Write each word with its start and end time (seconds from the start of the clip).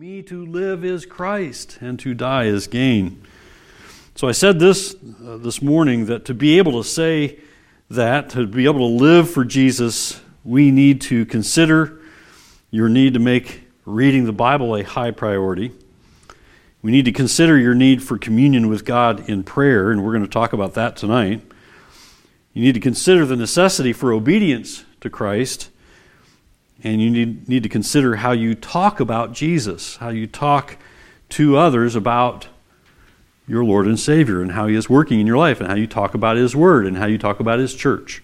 Me 0.00 0.22
to 0.22 0.46
live 0.46 0.82
is 0.82 1.04
Christ, 1.04 1.76
and 1.82 1.98
to 1.98 2.14
die 2.14 2.44
is 2.44 2.68
gain. 2.68 3.22
So 4.14 4.28
I 4.28 4.32
said 4.32 4.58
this 4.58 4.94
uh, 4.94 5.36
this 5.36 5.60
morning 5.60 6.06
that 6.06 6.24
to 6.24 6.32
be 6.32 6.56
able 6.56 6.82
to 6.82 6.88
say 6.88 7.38
that, 7.90 8.30
to 8.30 8.46
be 8.46 8.64
able 8.64 8.78
to 8.78 9.04
live 9.04 9.28
for 9.28 9.44
Jesus, 9.44 10.18
we 10.42 10.70
need 10.70 11.02
to 11.02 11.26
consider 11.26 12.00
your 12.70 12.88
need 12.88 13.12
to 13.12 13.20
make 13.20 13.64
reading 13.84 14.24
the 14.24 14.32
Bible 14.32 14.74
a 14.74 14.84
high 14.84 15.10
priority. 15.10 15.70
We 16.80 16.92
need 16.92 17.04
to 17.04 17.12
consider 17.12 17.58
your 17.58 17.74
need 17.74 18.02
for 18.02 18.16
communion 18.16 18.68
with 18.68 18.86
God 18.86 19.28
in 19.28 19.44
prayer, 19.44 19.90
and 19.90 20.02
we're 20.02 20.12
going 20.12 20.24
to 20.24 20.30
talk 20.30 20.54
about 20.54 20.72
that 20.72 20.96
tonight. 20.96 21.42
You 22.54 22.62
need 22.62 22.72
to 22.72 22.80
consider 22.80 23.26
the 23.26 23.36
necessity 23.36 23.92
for 23.92 24.14
obedience 24.14 24.86
to 25.02 25.10
Christ 25.10 25.68
and 26.82 27.00
you 27.00 27.10
need, 27.10 27.48
need 27.48 27.62
to 27.62 27.68
consider 27.68 28.16
how 28.16 28.32
you 28.32 28.54
talk 28.54 29.00
about 29.00 29.32
Jesus, 29.32 29.96
how 29.96 30.08
you 30.08 30.26
talk 30.26 30.76
to 31.30 31.56
others 31.56 31.94
about 31.94 32.48
your 33.46 33.64
Lord 33.64 33.86
and 33.86 33.98
Savior, 33.98 34.40
and 34.40 34.52
how 34.52 34.66
He 34.66 34.76
is 34.76 34.88
working 34.88 35.20
in 35.20 35.26
your 35.26 35.36
life, 35.36 35.60
and 35.60 35.68
how 35.68 35.74
you 35.74 35.86
talk 35.86 36.14
about 36.14 36.36
His 36.36 36.54
Word, 36.54 36.86
and 36.86 36.96
how 36.96 37.06
you 37.06 37.18
talk 37.18 37.40
about 37.40 37.58
His 37.58 37.74
church. 37.74 38.22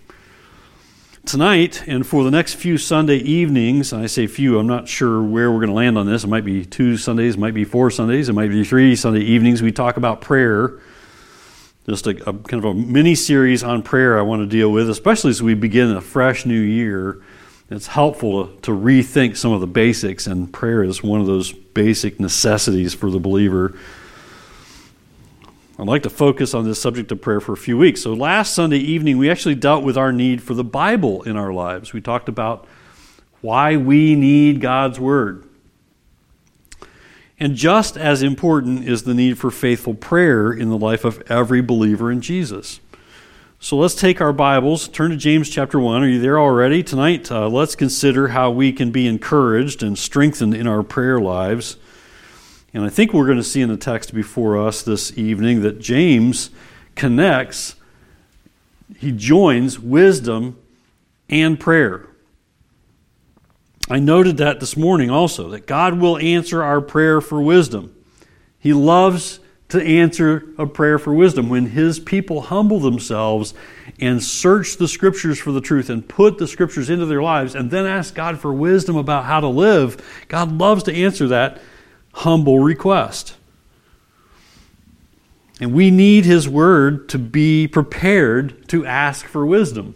Tonight, 1.24 1.82
and 1.88 2.06
for 2.06 2.22
the 2.22 2.30
next 2.30 2.54
few 2.54 2.78
Sunday 2.78 3.16
evenings, 3.16 3.92
and 3.92 4.00
I 4.00 4.06
say 4.06 4.28
few, 4.28 4.58
I'm 4.58 4.68
not 4.68 4.86
sure 4.86 5.20
where 5.20 5.50
we're 5.50 5.58
going 5.58 5.70
to 5.70 5.74
land 5.74 5.98
on 5.98 6.06
this. 6.06 6.22
It 6.22 6.28
might 6.28 6.44
be 6.44 6.64
two 6.64 6.96
Sundays, 6.96 7.34
it 7.34 7.40
might 7.40 7.54
be 7.54 7.64
four 7.64 7.90
Sundays, 7.90 8.28
it 8.28 8.34
might 8.34 8.50
be 8.50 8.62
three 8.62 8.94
Sunday 8.94 9.22
evenings. 9.22 9.60
We 9.60 9.72
talk 9.72 9.96
about 9.96 10.20
prayer. 10.20 10.80
Just 11.88 12.06
a, 12.06 12.10
a 12.10 12.32
kind 12.32 12.64
of 12.64 12.64
a 12.64 12.74
mini 12.74 13.14
series 13.14 13.62
on 13.62 13.82
prayer 13.82 14.18
I 14.18 14.22
want 14.22 14.42
to 14.42 14.46
deal 14.46 14.70
with, 14.70 14.88
especially 14.88 15.30
as 15.30 15.42
we 15.42 15.54
begin 15.54 15.90
a 15.92 16.00
fresh 16.00 16.46
new 16.46 16.60
year 16.60 17.22
it's 17.70 17.88
helpful 17.88 18.46
to, 18.46 18.70
rethink 18.70 19.36
some 19.36 19.52
of 19.52 19.60
the 19.60 19.66
basics, 19.66 20.26
and 20.26 20.52
prayer 20.52 20.84
is 20.84 21.02
one 21.02 21.20
of 21.20 21.26
those 21.26 21.52
basic 21.52 22.20
necessities 22.20 22.94
for 22.94 23.10
the 23.10 23.18
believer. 23.18 23.76
I'd 25.78 25.86
like 25.86 26.04
to 26.04 26.10
focus 26.10 26.54
on 26.54 26.64
this 26.64 26.80
subject 26.80 27.10
of 27.12 27.20
prayer 27.20 27.40
for 27.40 27.52
a 27.52 27.56
few 27.56 27.76
weeks. 27.76 28.02
So, 28.02 28.14
last 28.14 28.54
Sunday 28.54 28.78
evening, 28.78 29.18
we 29.18 29.28
actually 29.28 29.56
dealt 29.56 29.84
with 29.84 29.98
our 29.98 30.12
need 30.12 30.42
for 30.42 30.54
the 30.54 30.64
Bible 30.64 31.22
in 31.24 31.36
our 31.36 31.52
lives. 31.52 31.92
We 31.92 32.00
talked 32.00 32.28
about 32.28 32.66
why 33.40 33.76
we 33.76 34.14
need 34.14 34.60
God's 34.60 34.98
Word. 34.98 35.46
And 37.38 37.54
just 37.54 37.98
as 37.98 38.22
important 38.22 38.88
is 38.88 39.02
the 39.02 39.12
need 39.12 39.38
for 39.38 39.50
faithful 39.50 39.92
prayer 39.92 40.50
in 40.50 40.70
the 40.70 40.78
life 40.78 41.04
of 41.04 41.22
every 41.30 41.60
believer 41.60 42.10
in 42.10 42.22
Jesus. 42.22 42.80
So 43.66 43.76
let's 43.76 43.96
take 43.96 44.20
our 44.20 44.32
Bibles, 44.32 44.86
turn 44.86 45.10
to 45.10 45.16
James 45.16 45.50
chapter 45.50 45.80
1. 45.80 46.04
Are 46.04 46.06
you 46.06 46.20
there 46.20 46.38
already? 46.38 46.84
Tonight, 46.84 47.32
uh, 47.32 47.48
let's 47.48 47.74
consider 47.74 48.28
how 48.28 48.48
we 48.48 48.72
can 48.72 48.92
be 48.92 49.08
encouraged 49.08 49.82
and 49.82 49.98
strengthened 49.98 50.54
in 50.54 50.68
our 50.68 50.84
prayer 50.84 51.18
lives. 51.18 51.76
And 52.72 52.84
I 52.84 52.90
think 52.90 53.12
we're 53.12 53.26
going 53.26 53.38
to 53.38 53.42
see 53.42 53.60
in 53.60 53.68
the 53.68 53.76
text 53.76 54.14
before 54.14 54.56
us 54.56 54.82
this 54.82 55.18
evening 55.18 55.62
that 55.62 55.80
James 55.80 56.50
connects, 56.94 57.74
he 58.98 59.10
joins 59.10 59.80
wisdom 59.80 60.56
and 61.28 61.58
prayer. 61.58 62.06
I 63.90 63.98
noted 63.98 64.36
that 64.36 64.60
this 64.60 64.76
morning 64.76 65.10
also, 65.10 65.48
that 65.48 65.66
God 65.66 65.98
will 65.98 66.18
answer 66.18 66.62
our 66.62 66.80
prayer 66.80 67.20
for 67.20 67.42
wisdom. 67.42 67.92
He 68.60 68.72
loves 68.72 69.40
to 69.68 69.82
answer 69.82 70.44
a 70.58 70.66
prayer 70.66 70.98
for 70.98 71.12
wisdom. 71.12 71.48
When 71.48 71.66
his 71.66 71.98
people 71.98 72.42
humble 72.42 72.78
themselves 72.78 73.54
and 74.00 74.22
search 74.22 74.76
the 74.76 74.88
scriptures 74.88 75.38
for 75.38 75.52
the 75.52 75.60
truth 75.60 75.90
and 75.90 76.08
put 76.08 76.38
the 76.38 76.46
scriptures 76.46 76.88
into 76.88 77.06
their 77.06 77.22
lives 77.22 77.54
and 77.54 77.70
then 77.70 77.86
ask 77.86 78.14
God 78.14 78.38
for 78.38 78.52
wisdom 78.52 78.96
about 78.96 79.24
how 79.24 79.40
to 79.40 79.48
live, 79.48 80.00
God 80.28 80.52
loves 80.52 80.84
to 80.84 80.94
answer 80.94 81.26
that 81.28 81.60
humble 82.12 82.60
request. 82.60 83.36
And 85.60 85.72
we 85.72 85.90
need 85.90 86.24
his 86.24 86.48
word 86.48 87.08
to 87.10 87.18
be 87.18 87.66
prepared 87.66 88.68
to 88.68 88.84
ask 88.84 89.26
for 89.26 89.44
wisdom. 89.44 89.94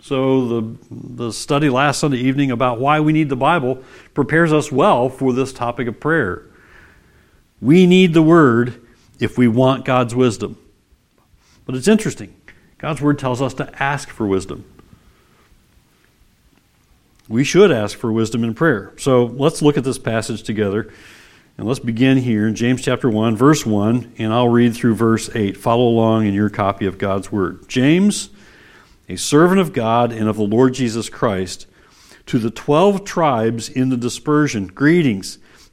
So 0.00 0.48
the 0.48 0.76
the 0.90 1.32
study 1.32 1.68
last 1.68 2.00
Sunday 2.00 2.18
evening 2.18 2.50
about 2.50 2.80
why 2.80 3.00
we 3.00 3.12
need 3.12 3.28
the 3.28 3.36
Bible 3.36 3.82
prepares 4.14 4.52
us 4.52 4.72
well 4.72 5.08
for 5.08 5.32
this 5.32 5.52
topic 5.52 5.88
of 5.88 6.00
prayer. 6.00 6.46
We 7.60 7.86
need 7.86 8.14
the 8.14 8.22
Word 8.22 8.86
if 9.18 9.36
we 9.36 9.48
want 9.48 9.84
God's 9.84 10.14
wisdom. 10.14 10.56
But 11.66 11.74
it's 11.74 11.88
interesting. 11.88 12.34
God's 12.78 13.00
Word 13.00 13.18
tells 13.18 13.42
us 13.42 13.54
to 13.54 13.82
ask 13.82 14.08
for 14.08 14.26
wisdom. 14.26 14.64
We 17.28 17.44
should 17.44 17.70
ask 17.70 17.96
for 17.96 18.10
wisdom 18.10 18.42
in 18.42 18.54
prayer. 18.54 18.92
So 18.96 19.24
let's 19.24 19.62
look 19.62 19.76
at 19.76 19.84
this 19.84 19.98
passage 19.98 20.42
together. 20.42 20.92
And 21.58 21.68
let's 21.68 21.78
begin 21.78 22.16
here 22.16 22.48
in 22.48 22.54
James 22.54 22.80
chapter 22.80 23.10
1, 23.10 23.36
verse 23.36 23.66
1, 23.66 24.14
and 24.16 24.32
I'll 24.32 24.48
read 24.48 24.74
through 24.74 24.94
verse 24.94 25.28
8. 25.34 25.58
Follow 25.58 25.86
along 25.86 26.26
in 26.26 26.32
your 26.32 26.48
copy 26.48 26.86
of 26.86 26.96
God's 26.96 27.30
Word. 27.30 27.68
James, 27.68 28.30
a 29.10 29.16
servant 29.16 29.60
of 29.60 29.74
God 29.74 30.10
and 30.10 30.26
of 30.26 30.36
the 30.36 30.42
Lord 30.42 30.72
Jesus 30.72 31.10
Christ, 31.10 31.66
to 32.26 32.38
the 32.38 32.50
twelve 32.50 33.04
tribes 33.04 33.68
in 33.68 33.90
the 33.90 33.96
dispersion, 33.96 34.68
greetings. 34.68 35.38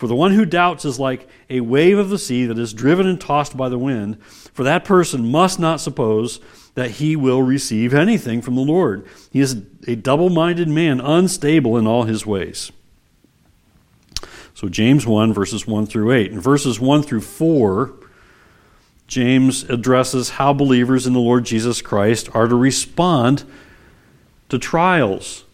For 0.00 0.06
the 0.06 0.14
one 0.14 0.32
who 0.32 0.46
doubts 0.46 0.86
is 0.86 0.98
like 0.98 1.28
a 1.50 1.60
wave 1.60 1.98
of 1.98 2.08
the 2.08 2.18
sea 2.18 2.46
that 2.46 2.58
is 2.58 2.72
driven 2.72 3.06
and 3.06 3.20
tossed 3.20 3.54
by 3.54 3.68
the 3.68 3.76
wind. 3.76 4.18
For 4.24 4.64
that 4.64 4.82
person 4.82 5.30
must 5.30 5.60
not 5.60 5.78
suppose 5.78 6.40
that 6.74 6.92
he 6.92 7.16
will 7.16 7.42
receive 7.42 7.92
anything 7.92 8.40
from 8.40 8.54
the 8.54 8.62
Lord. 8.62 9.06
He 9.30 9.40
is 9.40 9.62
a 9.86 9.96
double 9.96 10.30
minded 10.30 10.68
man, 10.68 11.02
unstable 11.02 11.76
in 11.76 11.86
all 11.86 12.04
his 12.04 12.24
ways. 12.24 12.72
So, 14.54 14.70
James 14.70 15.06
1, 15.06 15.34
verses 15.34 15.66
1 15.66 15.84
through 15.84 16.12
8. 16.12 16.32
In 16.32 16.40
verses 16.40 16.80
1 16.80 17.02
through 17.02 17.20
4, 17.20 17.92
James 19.06 19.64
addresses 19.64 20.30
how 20.30 20.54
believers 20.54 21.06
in 21.06 21.12
the 21.12 21.20
Lord 21.20 21.44
Jesus 21.44 21.82
Christ 21.82 22.30
are 22.32 22.48
to 22.48 22.56
respond 22.56 23.44
to 24.48 24.58
trials. 24.58 25.44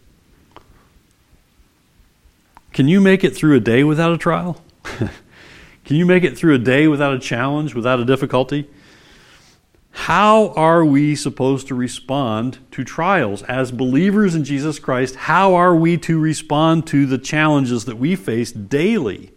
Can 2.77 2.89
you 2.89 3.01
make 3.01 3.25
it 3.25 3.35
through 3.35 3.57
a 3.57 3.61
day 3.61 3.85
without 3.85 4.13
a 4.13 4.19
trial? 4.19 4.63
Can 4.85 5.97
you 5.97 6.05
make 6.05 6.25
it 6.25 6.37
through 6.37 6.57
a 6.57 6.59
day 6.59 6.89
without 6.89 7.15
a 7.15 7.19
challenge, 7.19 7.75
without 7.75 8.01
a 8.01 8.05
difficulty? 8.05 8.69
How 9.93 10.49
are 10.49 10.85
we 10.85 11.15
supposed 11.15 11.69
to 11.69 11.75
respond 11.75 12.59
to 12.73 12.85
trials? 12.85 13.43
As 13.45 13.73
believers 13.73 14.35
in 14.35 14.45
Jesus 14.45 14.79
Christ, 14.79 15.17
how 15.17 15.55
are 15.55 15.75
we 15.75 15.97
to 15.97 16.21
respond 16.21 16.87
to 16.89 17.07
the 17.07 17.17
challenges 17.17 17.87
that 17.87 17.97
we 17.97 18.15
face 18.15 18.53
daily? 18.53 19.33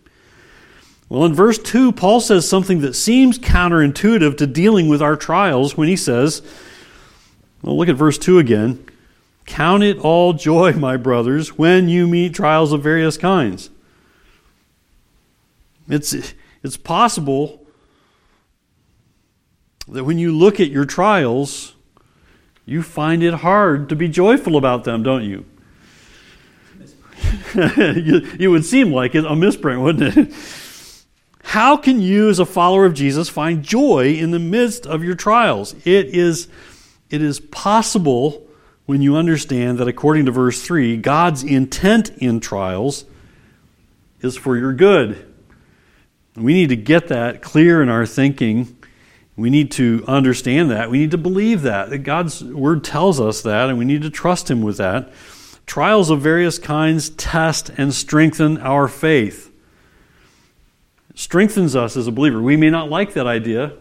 Well, 1.07 1.23
in 1.23 1.33
verse 1.33 1.59
2, 1.59 1.93
Paul 1.93 2.19
says 2.19 2.45
something 2.45 2.81
that 2.81 2.93
seems 2.93 3.39
counterintuitive 3.39 4.35
to 4.35 4.47
dealing 4.47 4.89
with 4.89 5.01
our 5.01 5.15
trials 5.15 5.77
when 5.77 5.87
he 5.87 5.95
says, 5.95 6.41
well, 7.61 7.77
look 7.77 7.87
at 7.87 7.95
verse 7.95 8.17
2 8.17 8.37
again. 8.37 8.85
Count 9.49 9.81
it 9.81 9.97
all 9.97 10.33
joy, 10.33 10.73
my 10.73 10.95
brothers, 10.95 11.57
when 11.57 11.89
you 11.89 12.07
meet 12.07 12.35
trials 12.35 12.71
of 12.71 12.83
various 12.83 13.17
kinds. 13.17 13.71
It's, 15.89 16.13
it's 16.61 16.77
possible 16.77 17.65
that 19.87 20.03
when 20.03 20.19
you 20.19 20.37
look 20.37 20.59
at 20.59 20.69
your 20.69 20.85
trials, 20.85 21.73
you 22.63 22.83
find 22.83 23.23
it 23.23 23.33
hard 23.33 23.89
to 23.89 23.95
be 23.95 24.07
joyful 24.07 24.55
about 24.55 24.83
them, 24.83 25.01
don't 25.01 25.23
you? 25.23 25.45
it 27.55 28.49
would 28.49 28.63
seem 28.63 28.93
like 28.93 29.15
a 29.15 29.35
misprint, 29.35 29.81
wouldn't 29.81 30.15
it? 30.15 30.33
How 31.41 31.75
can 31.75 31.99
you, 31.99 32.29
as 32.29 32.37
a 32.37 32.45
follower 32.45 32.85
of 32.85 32.93
Jesus, 32.93 33.29
find 33.29 33.63
joy 33.63 34.13
in 34.13 34.29
the 34.29 34.37
midst 34.37 34.85
of 34.85 35.03
your 35.03 35.15
trials? 35.15 35.73
It 35.85 36.09
is, 36.09 36.47
it 37.09 37.23
is 37.23 37.39
possible 37.39 38.45
when 38.89 39.03
you 39.03 39.15
understand 39.15 39.77
that 39.77 39.87
according 39.87 40.25
to 40.25 40.31
verse 40.31 40.63
3, 40.63 40.97
God's 40.97 41.43
intent 41.43 42.09
in 42.17 42.39
trials 42.39 43.05
is 44.21 44.35
for 44.35 44.57
your 44.57 44.73
good. 44.73 45.31
We 46.35 46.55
need 46.55 46.69
to 46.69 46.75
get 46.75 47.09
that 47.09 47.43
clear 47.43 47.83
in 47.83 47.89
our 47.89 48.07
thinking. 48.07 48.75
We 49.35 49.51
need 49.51 49.69
to 49.73 50.03
understand 50.07 50.71
that. 50.71 50.89
We 50.89 50.97
need 50.97 51.11
to 51.11 51.19
believe 51.19 51.61
that. 51.61 51.91
that 51.91 51.99
God's 51.99 52.43
word 52.43 52.83
tells 52.83 53.21
us 53.21 53.43
that, 53.43 53.69
and 53.69 53.77
we 53.77 53.85
need 53.85 54.01
to 54.01 54.09
trust 54.09 54.49
Him 54.49 54.63
with 54.63 54.77
that. 54.77 55.13
Trials 55.67 56.09
of 56.09 56.21
various 56.21 56.57
kinds 56.57 57.11
test 57.11 57.69
and 57.77 57.93
strengthen 57.93 58.57
our 58.57 58.87
faith. 58.87 59.51
strengthens 61.13 61.75
us 61.75 61.95
as 61.95 62.07
a 62.07 62.11
believer. 62.11 62.41
We 62.41 62.57
may 62.57 62.71
not 62.71 62.89
like 62.89 63.13
that 63.13 63.27
idea, 63.27 63.73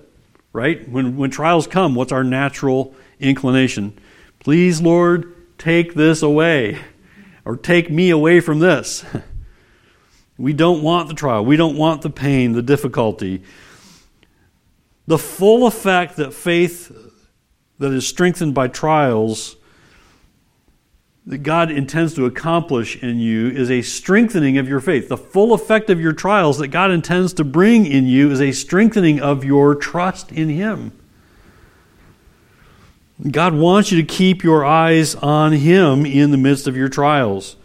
right? 0.52 0.86
When, 0.86 1.16
when 1.16 1.30
trials 1.30 1.66
come, 1.66 1.94
what's 1.94 2.12
our 2.12 2.24
natural 2.24 2.94
inclination? 3.18 3.98
Please, 4.40 4.80
Lord, 4.80 5.34
take 5.58 5.94
this 5.94 6.22
away, 6.22 6.78
or 7.44 7.56
take 7.56 7.90
me 7.90 8.10
away 8.10 8.40
from 8.40 8.58
this. 8.58 9.04
We 10.38 10.52
don't 10.52 10.84
want 10.84 11.08
the 11.08 11.14
trial. 11.14 11.44
We 11.44 11.56
don't 11.56 11.76
want 11.76 12.02
the 12.02 12.10
pain, 12.10 12.52
the 12.52 12.62
difficulty. 12.62 13.42
The 15.08 15.18
full 15.18 15.66
effect 15.66 16.16
that 16.16 16.32
faith 16.32 16.92
that 17.78 17.92
is 17.92 18.06
strengthened 18.06 18.54
by 18.54 18.68
trials 18.68 19.56
that 21.26 21.38
God 21.38 21.70
intends 21.70 22.14
to 22.14 22.24
accomplish 22.24 23.02
in 23.02 23.18
you 23.18 23.48
is 23.48 23.70
a 23.70 23.82
strengthening 23.82 24.56
of 24.56 24.68
your 24.68 24.80
faith. 24.80 25.08
The 25.08 25.16
full 25.16 25.52
effect 25.52 25.90
of 25.90 26.00
your 26.00 26.12
trials 26.12 26.58
that 26.58 26.68
God 26.68 26.90
intends 26.90 27.34
to 27.34 27.44
bring 27.44 27.84
in 27.84 28.06
you 28.06 28.30
is 28.30 28.40
a 28.40 28.52
strengthening 28.52 29.20
of 29.20 29.44
your 29.44 29.74
trust 29.74 30.32
in 30.32 30.48
Him. 30.48 30.92
God 33.26 33.52
wants 33.54 33.90
you 33.90 34.00
to 34.00 34.06
keep 34.06 34.44
your 34.44 34.64
eyes 34.64 35.16
on 35.16 35.52
Him 35.52 36.06
in 36.06 36.30
the 36.30 36.36
midst 36.36 36.68
of 36.68 36.76
your 36.76 36.88
trials. 36.88 37.56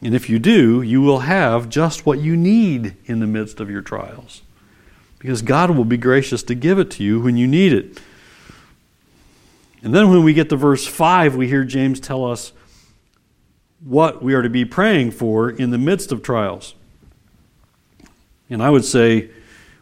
And 0.00 0.14
if 0.14 0.30
you 0.30 0.38
do, 0.38 0.80
you 0.80 1.00
will 1.00 1.20
have 1.20 1.68
just 1.68 2.06
what 2.06 2.20
you 2.20 2.36
need 2.36 2.96
in 3.06 3.18
the 3.18 3.26
midst 3.26 3.58
of 3.58 3.68
your 3.68 3.82
trials. 3.82 4.42
Because 5.18 5.42
God 5.42 5.70
will 5.70 5.84
be 5.84 5.96
gracious 5.96 6.42
to 6.44 6.54
give 6.54 6.78
it 6.78 6.90
to 6.92 7.04
you 7.04 7.20
when 7.20 7.36
you 7.36 7.48
need 7.48 7.72
it. 7.72 8.00
And 9.82 9.92
then 9.92 10.10
when 10.10 10.22
we 10.22 10.34
get 10.34 10.48
to 10.50 10.56
verse 10.56 10.86
5, 10.86 11.34
we 11.34 11.48
hear 11.48 11.64
James 11.64 11.98
tell 11.98 12.24
us 12.24 12.52
what 13.80 14.22
we 14.22 14.34
are 14.34 14.42
to 14.42 14.50
be 14.50 14.64
praying 14.64 15.10
for 15.10 15.50
in 15.50 15.70
the 15.70 15.78
midst 15.78 16.12
of 16.12 16.22
trials. 16.22 16.74
And 18.48 18.62
I 18.62 18.70
would 18.70 18.84
say 18.84 19.30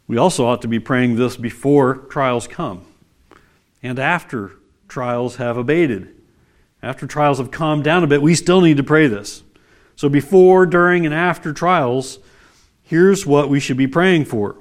we 0.06 0.16
also 0.16 0.46
ought 0.46 0.62
to 0.62 0.68
be 0.68 0.78
praying 0.78 1.16
this 1.16 1.36
before 1.36 1.96
trials 1.96 2.48
come 2.48 2.86
and 3.82 3.98
after 3.98 4.52
trials 4.88 5.36
have 5.36 5.56
abated. 5.56 6.14
After 6.82 7.06
trials 7.06 7.38
have 7.38 7.50
calmed 7.50 7.84
down 7.84 8.04
a 8.04 8.06
bit, 8.06 8.22
we 8.22 8.34
still 8.34 8.60
need 8.60 8.78
to 8.78 8.82
pray 8.82 9.06
this. 9.06 9.42
So 9.96 10.08
before, 10.08 10.66
during, 10.66 11.04
and 11.04 11.14
after 11.14 11.52
trials, 11.52 12.18
here's 12.82 13.26
what 13.26 13.50
we 13.50 13.60
should 13.60 13.76
be 13.76 13.86
praying 13.86 14.24
for. 14.24 14.56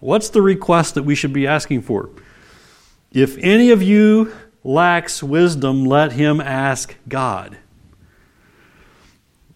What's 0.00 0.28
the 0.28 0.42
request 0.42 0.94
that 0.94 1.04
we 1.04 1.14
should 1.14 1.32
be 1.32 1.46
asking 1.46 1.82
for? 1.82 2.10
If 3.12 3.38
any 3.38 3.70
of 3.70 3.82
you 3.82 4.32
lacks 4.64 5.22
wisdom, 5.22 5.84
let 5.84 6.12
him 6.12 6.40
ask 6.40 6.96
God. 7.08 7.56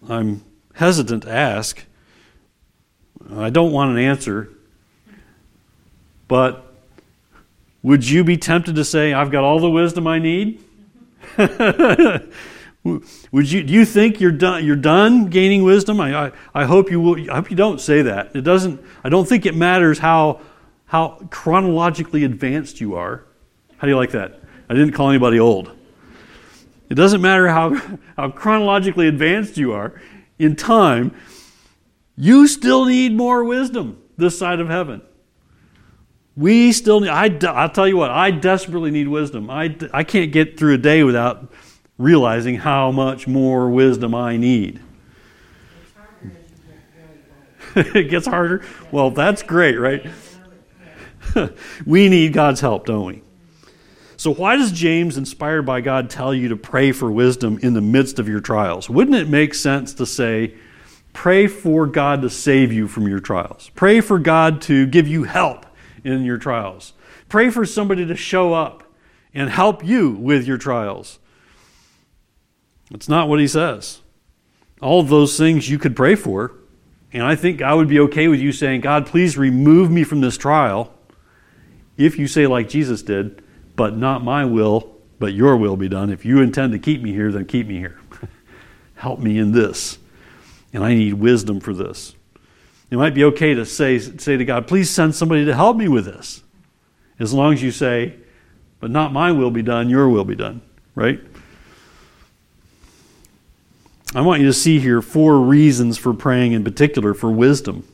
I'm 0.09 0.45
hesitant 0.75 1.25
to 1.25 1.31
ask. 1.31 1.85
I 3.31 3.51
don't 3.51 3.73
want 3.73 3.93
an 3.93 3.99
answer. 3.99 4.49
But 6.29 6.72
would 7.83 8.09
you 8.09 8.25
be 8.25 8.37
tempted 8.37 8.77
to 8.77 8.85
say, 8.85 9.13
I've 9.13 9.31
got 9.31 9.45
all 9.45 9.59
the 9.59 9.71
wisdom 9.71 10.07
I 10.07 10.19
need? 10.19 10.63
Would 12.85 13.53
you 13.53 13.63
do 13.63 13.73
you 13.73 13.85
think 13.85 14.21
you're 14.21 14.33
done 14.33 14.65
you're 14.65 14.75
done 14.75 15.27
gaining 15.27 15.63
wisdom? 15.63 16.01
I, 16.01 16.27
I, 16.27 16.33
I 16.53 16.65
hope 16.65 16.91
you 16.91 17.01
will 17.01 17.31
I 17.31 17.37
hope 17.37 17.49
you 17.49 17.57
don't 17.57 17.81
say 17.81 18.03
that. 18.03 18.35
It 18.35 18.41
doesn't 18.41 18.85
I 19.05 19.09
don't 19.09 19.29
think 19.29 19.47
it 19.47 19.55
matters 19.55 20.01
how 20.01 20.41
how 20.87 21.21
chronologically 21.31 22.25
advanced 22.25 22.81
you 22.81 22.97
are. 22.97 23.25
How 23.77 23.87
do 23.87 23.89
you 23.89 23.97
like 23.97 24.11
that? 24.11 24.41
I 24.69 24.75
didn't 24.75 24.93
call 24.93 25.11
anybody 25.11 25.39
old. 25.39 25.71
It 26.89 26.95
doesn't 26.97 27.23
matter 27.23 27.49
how, 27.49 27.75
how 28.17 28.31
chronologically 28.31 29.09
advanced 29.09 29.57
you 29.57 29.73
are 29.73 30.01
in 30.39 30.57
time, 30.57 31.15
you 32.17 32.47
still 32.47 32.85
need 32.85 33.15
more 33.17 33.45
wisdom 33.45 34.03
this 34.19 34.39
side 34.39 34.61
of 34.61 34.69
heaven. 34.69 35.01
We 36.37 36.73
still 36.73 37.01
need, 37.01 37.11
I, 37.11 37.31
I'll 37.49 37.69
tell 37.69 37.87
you 37.87 37.97
what, 37.97 38.11
I 38.11 38.31
desperately 38.31 38.91
need 38.91 39.09
wisdom. 39.09 39.51
I, 39.51 39.77
I 39.93 40.03
can't 40.05 40.33
get 40.33 40.59
through 40.59 40.75
a 40.75 40.79
day 40.79 41.05
without 41.05 41.53
realizing 41.99 42.57
how 42.57 42.91
much 42.91 43.29
more 43.29 43.69
wisdom 43.69 44.15
I 44.15 44.37
need. 44.37 44.81
it 47.77 48.11
gets 48.11 48.27
harder? 48.27 48.65
Well, 48.91 49.11
that's 49.11 49.43
great, 49.43 49.79
right? 49.79 50.07
we 51.87 52.09
need 52.09 52.33
God's 52.33 52.61
help, 52.61 52.87
don't 52.87 53.07
we? 53.07 53.23
So, 54.17 54.33
why 54.33 54.57
does 54.57 54.73
James, 54.73 55.17
inspired 55.17 55.63
by 55.63 55.81
God, 55.81 56.09
tell 56.09 56.35
you 56.35 56.49
to 56.49 56.57
pray 56.57 56.93
for 56.93 57.11
wisdom 57.11 57.59
in 57.63 57.75
the 57.75 57.81
midst 57.81 58.19
of 58.19 58.29
your 58.29 58.41
trials? 58.41 58.89
Wouldn't 58.89 59.17
it 59.17 59.29
make 59.29 59.55
sense 59.55 59.95
to 59.95 60.07
say, 60.07 60.55
pray 61.13 61.47
for 61.47 61.87
God 61.87 62.23
to 62.23 62.31
save 62.31 62.73
you 62.73 62.89
from 62.89 63.09
your 63.09 63.21
trials? 63.21 63.71
Pray 63.75 64.01
for 64.01 64.19
God 64.19 64.63
to 64.63 64.87
give 64.87 65.09
you 65.09 65.25
help 65.25 65.67
in 66.05 66.25
your 66.25 66.39
trials. 66.39 66.93
Pray 67.29 67.51
for 67.51 67.65
somebody 67.65 68.07
to 68.07 68.17
show 68.17 68.53
up 68.53 68.83
and 69.35 69.51
help 69.51 69.85
you 69.85 70.11
with 70.11 70.47
your 70.47 70.59
trials. 70.59 71.19
It's 72.91 73.09
not 73.09 73.29
what 73.29 73.41
he 73.41 73.49
says. 73.49 74.01
All 74.81 75.01
of 75.01 75.09
those 75.09 75.39
things 75.39 75.71
you 75.71 75.79
could 75.79 75.97
pray 75.97 76.15
for. 76.15 76.53
And 77.13 77.23
I 77.23 77.37
think 77.37 77.63
I 77.63 77.75
would 77.75 77.89
be 77.89 78.01
okay 78.01 78.29
with 78.29 78.41
you 78.41 78.53
saying, 78.53 78.81
God, 78.81 79.07
please 79.07 79.37
remove 79.37 79.91
me 79.91 80.03
from 80.05 80.21
this 80.21 80.37
trial. 80.37 80.93
If 81.97 82.19
you 82.19 82.27
say, 82.27 82.47
like 82.47 82.69
Jesus 82.69 83.03
did, 83.03 83.43
but 83.77 83.97
not 83.97 84.25
my 84.25 84.45
will, 84.45 84.97
but 85.19 85.35
your 85.35 85.57
will 85.57 85.77
be 85.77 85.89
done. 85.89 86.11
If 86.11 86.25
you 86.25 86.41
intend 86.41 86.73
to 86.73 86.79
keep 86.79 87.03
me 87.03 87.13
here, 87.13 87.31
then 87.31 87.45
keep 87.45 87.67
me 87.67 87.79
here. 87.79 88.01
Help 88.95 89.21
me 89.21 89.39
in 89.39 89.53
this. 89.53 89.99
And 90.73 90.83
I 90.83 90.95
need 90.95 91.15
wisdom 91.15 91.61
for 91.61 91.75
this. 91.75 92.15
It 92.93 92.99
might 92.99 93.15
be 93.15 93.25
okay 93.25 93.55
to 93.55 93.65
say, 93.65 93.99
say 93.99 94.37
to 94.37 94.45
God, 94.45 94.69
please 94.69 94.91
send 94.91 95.15
somebody 95.15 95.47
to 95.47 95.55
help 95.55 95.79
me 95.79 95.89
with 95.89 96.05
this. 96.05 96.43
As 97.19 97.33
long 97.33 97.55
as 97.55 97.63
you 97.63 97.71
say, 97.71 98.17
but 98.81 98.91
not 98.91 99.15
my 99.15 99.33
will 99.33 99.51
be 99.51 99.63
done, 99.63 99.89
your 99.89 100.11
will 100.11 100.27
be 100.27 100.37
done, 100.37 100.61
right? 100.95 101.19
I 104.15 104.21
want 104.21 104.43
you 104.43 104.47
to 104.47 104.53
see 104.53 104.79
here 104.79 105.01
four 105.01 105.41
reasons 105.41 105.97
for 105.97 106.13
praying 106.13 106.53
in 106.53 106.65
particular 106.65 107.15
for 107.15 107.33
wisdom. 107.33 107.89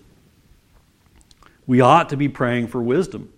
We 1.69 1.81
ought 1.81 2.09
to 2.09 2.17
be 2.17 2.29
praying 2.29 2.67
for 2.67 2.83
wisdom. 2.83 3.33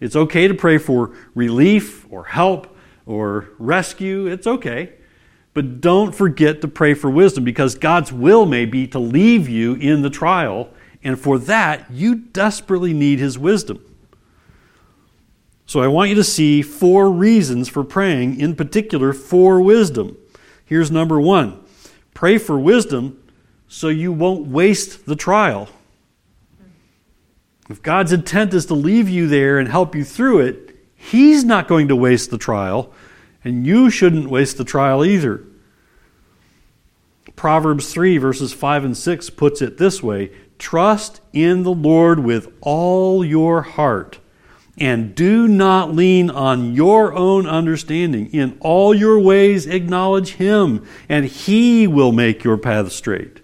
It's 0.00 0.16
okay 0.16 0.48
to 0.48 0.54
pray 0.54 0.78
for 0.78 1.14
relief 1.36 2.10
or 2.10 2.24
help 2.24 2.76
or 3.06 3.50
rescue. 3.60 4.26
It's 4.26 4.48
okay. 4.48 4.94
But 5.52 5.80
don't 5.80 6.12
forget 6.12 6.60
to 6.62 6.66
pray 6.66 6.94
for 6.94 7.08
wisdom 7.08 7.44
because 7.44 7.76
God's 7.76 8.12
will 8.12 8.46
may 8.46 8.66
be 8.66 8.88
to 8.88 8.98
leave 8.98 9.48
you 9.48 9.74
in 9.74 10.02
the 10.02 10.10
trial, 10.10 10.70
and 11.04 11.20
for 11.20 11.38
that, 11.40 11.90
you 11.90 12.14
desperately 12.14 12.94
need 12.94 13.18
His 13.18 13.38
wisdom. 13.38 13.84
So 15.66 15.80
I 15.80 15.86
want 15.86 16.08
you 16.08 16.16
to 16.16 16.24
see 16.24 16.62
four 16.62 17.10
reasons 17.10 17.68
for 17.68 17.84
praying, 17.84 18.40
in 18.40 18.56
particular 18.56 19.12
for 19.12 19.60
wisdom. 19.60 20.16
Here's 20.64 20.90
number 20.90 21.20
one 21.20 21.60
pray 22.14 22.38
for 22.38 22.58
wisdom 22.58 23.22
so 23.68 23.88
you 23.88 24.12
won't 24.12 24.46
waste 24.46 25.04
the 25.04 25.16
trial. 25.16 25.68
If 27.68 27.82
God's 27.82 28.12
intent 28.12 28.54
is 28.54 28.66
to 28.66 28.74
leave 28.74 29.08
you 29.08 29.26
there 29.26 29.58
and 29.58 29.68
help 29.68 29.94
you 29.94 30.04
through 30.04 30.40
it, 30.40 30.76
He's 30.96 31.44
not 31.44 31.68
going 31.68 31.88
to 31.88 31.96
waste 31.96 32.30
the 32.30 32.38
trial, 32.38 32.92
and 33.42 33.66
you 33.66 33.90
shouldn't 33.90 34.30
waste 34.30 34.56
the 34.56 34.64
trial 34.64 35.04
either. 35.04 35.44
Proverbs 37.36 37.92
3, 37.92 38.16
verses 38.18 38.52
5 38.52 38.84
and 38.84 38.96
6 38.96 39.30
puts 39.30 39.60
it 39.60 39.76
this 39.76 40.02
way 40.02 40.30
Trust 40.58 41.20
in 41.32 41.62
the 41.62 41.72
Lord 41.72 42.20
with 42.20 42.52
all 42.60 43.24
your 43.24 43.62
heart, 43.62 44.18
and 44.78 45.14
do 45.14 45.46
not 45.48 45.94
lean 45.94 46.30
on 46.30 46.74
your 46.74 47.14
own 47.14 47.46
understanding. 47.46 48.32
In 48.32 48.56
all 48.60 48.94
your 48.94 49.18
ways, 49.18 49.66
acknowledge 49.66 50.34
Him, 50.34 50.86
and 51.08 51.24
He 51.24 51.86
will 51.86 52.12
make 52.12 52.44
your 52.44 52.56
path 52.56 52.92
straight. 52.92 53.40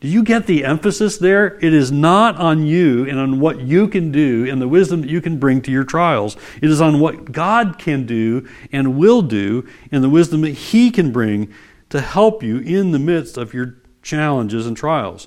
Do 0.00 0.06
you 0.06 0.22
get 0.22 0.46
the 0.46 0.64
emphasis 0.64 1.18
there? 1.18 1.58
It 1.60 1.74
is 1.74 1.90
not 1.90 2.36
on 2.36 2.64
you 2.64 3.04
and 3.08 3.18
on 3.18 3.40
what 3.40 3.60
you 3.60 3.88
can 3.88 4.12
do 4.12 4.46
and 4.48 4.62
the 4.62 4.68
wisdom 4.68 5.00
that 5.00 5.10
you 5.10 5.20
can 5.20 5.38
bring 5.38 5.60
to 5.62 5.72
your 5.72 5.82
trials. 5.82 6.36
It 6.62 6.70
is 6.70 6.80
on 6.80 7.00
what 7.00 7.32
God 7.32 7.80
can 7.80 8.06
do 8.06 8.48
and 8.70 8.96
will 8.96 9.22
do 9.22 9.66
and 9.90 10.04
the 10.04 10.08
wisdom 10.08 10.42
that 10.42 10.52
He 10.52 10.92
can 10.92 11.10
bring 11.10 11.52
to 11.88 12.00
help 12.00 12.44
you 12.44 12.58
in 12.58 12.92
the 12.92 12.98
midst 13.00 13.36
of 13.36 13.52
your 13.52 13.78
challenges 14.02 14.68
and 14.68 14.76
trials. 14.76 15.26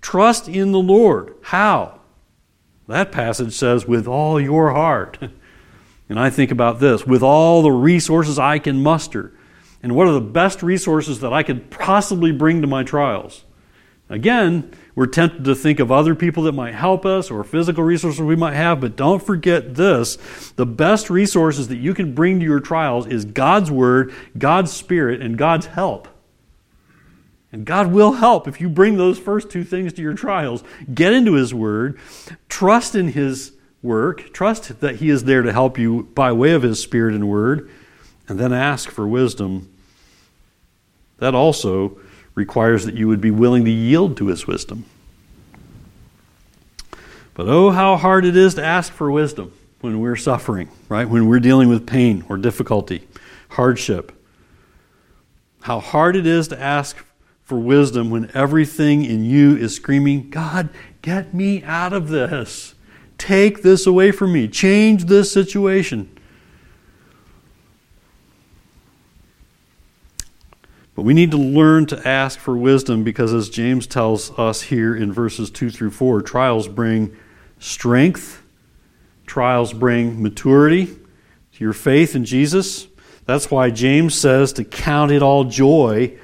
Trust 0.00 0.48
in 0.48 0.72
the 0.72 0.80
Lord. 0.80 1.34
How? 1.42 2.00
That 2.88 3.12
passage 3.12 3.52
says, 3.52 3.86
with 3.86 4.06
all 4.06 4.40
your 4.40 4.72
heart. 4.72 5.18
And 6.08 6.20
I 6.20 6.30
think 6.30 6.50
about 6.50 6.78
this 6.78 7.06
with 7.06 7.22
all 7.22 7.62
the 7.62 7.72
resources 7.72 8.38
I 8.38 8.58
can 8.58 8.82
muster. 8.82 9.32
And 9.82 9.94
what 9.94 10.06
are 10.06 10.12
the 10.12 10.20
best 10.20 10.62
resources 10.62 11.20
that 11.20 11.32
I 11.32 11.42
could 11.42 11.70
possibly 11.70 12.32
bring 12.32 12.60
to 12.62 12.66
my 12.66 12.82
trials? 12.82 13.44
Again, 14.08 14.70
we're 14.94 15.06
tempted 15.06 15.44
to 15.44 15.54
think 15.54 15.80
of 15.80 15.90
other 15.90 16.14
people 16.14 16.44
that 16.44 16.52
might 16.52 16.74
help 16.74 17.04
us 17.04 17.30
or 17.30 17.42
physical 17.42 17.82
resources 17.82 18.20
we 18.20 18.36
might 18.36 18.54
have, 18.54 18.80
but 18.80 18.94
don't 18.94 19.22
forget 19.22 19.74
this. 19.74 20.16
The 20.54 20.66
best 20.66 21.10
resources 21.10 21.68
that 21.68 21.78
you 21.78 21.92
can 21.92 22.14
bring 22.14 22.38
to 22.38 22.44
your 22.44 22.60
trials 22.60 23.06
is 23.06 23.24
God's 23.24 23.70
Word, 23.70 24.14
God's 24.38 24.72
Spirit, 24.72 25.20
and 25.20 25.36
God's 25.36 25.66
help. 25.66 26.06
And 27.52 27.64
God 27.64 27.92
will 27.92 28.12
help 28.12 28.48
if 28.48 28.60
you 28.60 28.68
bring 28.68 28.96
those 28.96 29.18
first 29.18 29.50
two 29.50 29.64
things 29.64 29.92
to 29.94 30.02
your 30.02 30.14
trials. 30.14 30.64
Get 30.92 31.12
into 31.12 31.34
His 31.34 31.54
Word, 31.54 31.98
trust 32.48 32.94
in 32.94 33.08
His 33.08 33.52
work, 33.82 34.32
trust 34.32 34.80
that 34.80 34.96
He 34.96 35.08
is 35.08 35.24
there 35.24 35.42
to 35.42 35.52
help 35.52 35.78
you 35.78 36.04
by 36.14 36.32
way 36.32 36.52
of 36.52 36.62
His 36.62 36.82
Spirit 36.82 37.14
and 37.14 37.28
Word, 37.28 37.70
and 38.28 38.38
then 38.38 38.52
ask 38.52 38.90
for 38.90 39.06
wisdom. 39.06 39.72
That 41.18 41.34
also 41.34 41.98
requires 42.34 42.84
that 42.84 42.94
you 42.94 43.08
would 43.08 43.20
be 43.20 43.30
willing 43.30 43.64
to 43.64 43.70
yield 43.70 44.16
to 44.18 44.26
His 44.26 44.46
wisdom. 44.46 44.84
But 47.34 47.48
oh, 47.48 47.70
how 47.70 47.96
hard 47.96 48.24
it 48.24 48.36
is 48.36 48.54
to 48.54 48.64
ask 48.64 48.92
for 48.92 49.10
wisdom 49.10 49.52
when 49.82 50.00
we're 50.00 50.16
suffering, 50.16 50.70
right? 50.88 51.08
When 51.08 51.28
we're 51.28 51.40
dealing 51.40 51.68
with 51.68 51.86
pain 51.86 52.24
or 52.28 52.38
difficulty, 52.38 53.06
hardship. 53.50 54.12
How 55.60 55.80
hard 55.80 56.16
it 56.16 56.26
is 56.26 56.48
to 56.48 56.60
ask 56.60 56.96
for 57.46 57.58
wisdom 57.58 58.10
when 58.10 58.28
everything 58.34 59.04
in 59.04 59.24
you 59.24 59.56
is 59.56 59.76
screaming, 59.76 60.30
God, 60.30 60.68
get 61.00 61.32
me 61.32 61.62
out 61.62 61.92
of 61.92 62.08
this. 62.08 62.74
Take 63.18 63.62
this 63.62 63.86
away 63.86 64.10
from 64.10 64.32
me. 64.32 64.48
Change 64.48 65.04
this 65.04 65.32
situation. 65.32 66.10
But 70.96 71.02
we 71.02 71.14
need 71.14 71.30
to 71.30 71.36
learn 71.36 71.86
to 71.86 72.08
ask 72.08 72.36
for 72.36 72.56
wisdom 72.56 73.04
because, 73.04 73.32
as 73.32 73.48
James 73.48 73.86
tells 73.86 74.36
us 74.36 74.62
here 74.62 74.96
in 74.96 75.12
verses 75.12 75.48
2 75.48 75.70
through 75.70 75.92
4, 75.92 76.22
trials 76.22 76.66
bring 76.66 77.16
strength, 77.60 78.42
trials 79.24 79.72
bring 79.72 80.20
maturity 80.20 80.86
to 80.86 81.64
your 81.64 81.72
faith 81.72 82.16
in 82.16 82.24
Jesus. 82.24 82.88
That's 83.24 83.52
why 83.52 83.70
James 83.70 84.16
says 84.16 84.52
to 84.54 84.64
count 84.64 85.12
it 85.12 85.22
all 85.22 85.44
joy 85.44 86.18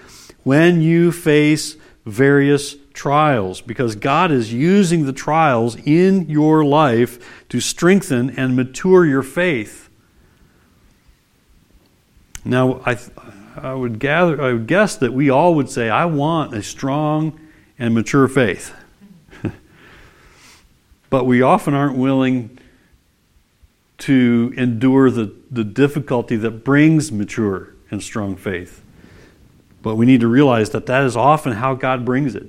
when 0.45 0.81
you 0.81 1.13
face 1.13 1.77
various 2.05 2.77
trials, 2.93 3.61
because 3.61 3.97
God 3.97 4.31
is 4.31 4.53
using 4.53 5.07
the 5.07 5.13
trials 5.13 5.77
in 5.77 6.29
your 6.29 6.65
life 6.65 7.45
to 7.49 7.61
strengthen 7.61 8.31
and 8.31 8.57
mature 8.57 9.07
your 9.07 9.23
faith. 9.23 9.89
Now, 12.45 12.81
I, 12.85 12.99
I 13.57 13.75
would 13.75 13.99
gather, 13.99 14.41
I 14.43 14.53
would 14.53 14.67
guess 14.67 14.97
that 14.97 15.13
we 15.13 15.31
all 15.31 15.55
would 15.55 15.71
say, 15.71 15.89
"I 15.89 16.07
want 16.07 16.55
a 16.55 16.63
strong 16.63 17.39
and 17.79 17.95
mature 17.95 18.27
faith." 18.27 18.75
but 21.11 21.25
we 21.25 21.41
often 21.41 21.75
aren't 21.75 21.97
willing 21.97 22.59
to 23.99 24.53
endure 24.57 25.11
the, 25.11 25.33
the 25.51 25.63
difficulty 25.63 26.35
that 26.35 26.65
brings 26.65 27.13
mature 27.13 27.69
and 27.89 28.03
strong 28.03 28.35
faith. 28.35 28.82
But 29.83 29.97
we 29.97 30.07
need 30.07 30.21
to 30.21 30.29
realize 30.29 30.71
that 30.71 30.87
that 30.87 31.03
is 31.03 31.17
often 31.17 31.53
how 31.53 31.75
God 31.75 32.05
brings 32.05 32.35
it 32.35 32.47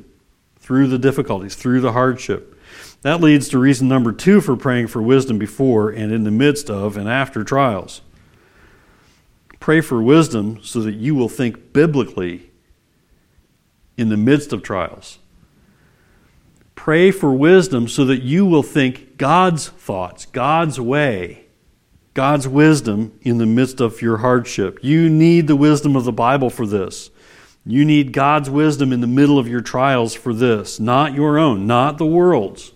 through 0.59 0.87
the 0.87 0.99
difficulties, 0.99 1.55
through 1.55 1.81
the 1.81 1.91
hardship. 1.91 2.57
That 3.01 3.19
leads 3.19 3.49
to 3.49 3.59
reason 3.59 3.89
number 3.89 4.13
two 4.13 4.39
for 4.39 4.55
praying 4.55 4.87
for 4.87 5.01
wisdom 5.01 5.37
before 5.37 5.89
and 5.89 6.13
in 6.13 6.23
the 6.23 6.31
midst 6.31 6.69
of 6.69 6.95
and 6.95 7.09
after 7.09 7.43
trials. 7.43 8.01
Pray 9.59 9.81
for 9.81 10.01
wisdom 10.01 10.59
so 10.63 10.81
that 10.81 10.93
you 10.93 11.15
will 11.15 11.29
think 11.29 11.73
biblically 11.73 12.51
in 13.97 14.09
the 14.09 14.17
midst 14.17 14.53
of 14.53 14.63
trials. 14.63 15.19
Pray 16.75 17.11
for 17.11 17.33
wisdom 17.33 17.87
so 17.87 18.05
that 18.05 18.21
you 18.21 18.45
will 18.45 18.63
think 18.63 19.17
God's 19.17 19.69
thoughts, 19.69 20.25
God's 20.25 20.79
way, 20.79 21.45
God's 22.13 22.47
wisdom 22.47 23.17
in 23.21 23.37
the 23.37 23.45
midst 23.45 23.79
of 23.79 24.01
your 24.01 24.17
hardship. 24.17 24.79
You 24.81 25.09
need 25.09 25.47
the 25.47 25.55
wisdom 25.55 25.95
of 25.95 26.03
the 26.03 26.11
Bible 26.11 26.49
for 26.49 26.65
this. 26.65 27.09
You 27.65 27.85
need 27.85 28.11
God's 28.11 28.49
wisdom 28.49 28.91
in 28.91 28.99
the 28.99 29.07
middle 29.07 29.39
of 29.39 29.47
your 29.47 29.61
trials 29.61 30.13
for 30.13 30.33
this, 30.33 30.79
not 30.79 31.13
your 31.13 31.37
own, 31.37 31.65
not 31.65 31.97
the 31.97 32.05
world's. 32.05 32.73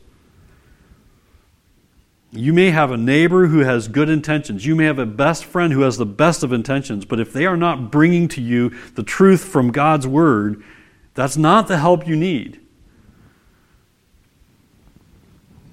You 2.32 2.54
may 2.54 2.72
have 2.72 2.92
a 2.92 2.98
neighbor 2.98 3.48
who 3.48 3.60
has 3.60 3.88
good 3.88 4.10
intentions. 4.10 4.66
You 4.66 4.76
may 4.76 4.86
have 4.86 5.00
a 5.00 5.06
best 5.06 5.44
friend 5.44 5.74
who 5.74 5.82
has 5.82 5.98
the 5.98 6.06
best 6.06 6.44
of 6.44 6.54
intentions, 6.54 7.04
but 7.04 7.20
if 7.20 7.34
they 7.34 7.46
are 7.46 7.58
not 7.58 7.92
bringing 7.92 8.28
to 8.30 8.42
you 8.42 8.70
the 8.96 9.04
truth 9.04 9.44
from 9.44 9.72
God's 9.72 10.08
Word, 10.08 10.64
that's 11.16 11.36
not 11.36 11.68
the 11.68 11.78
help 11.78 12.08
you 12.08 12.16
need. 12.16 12.62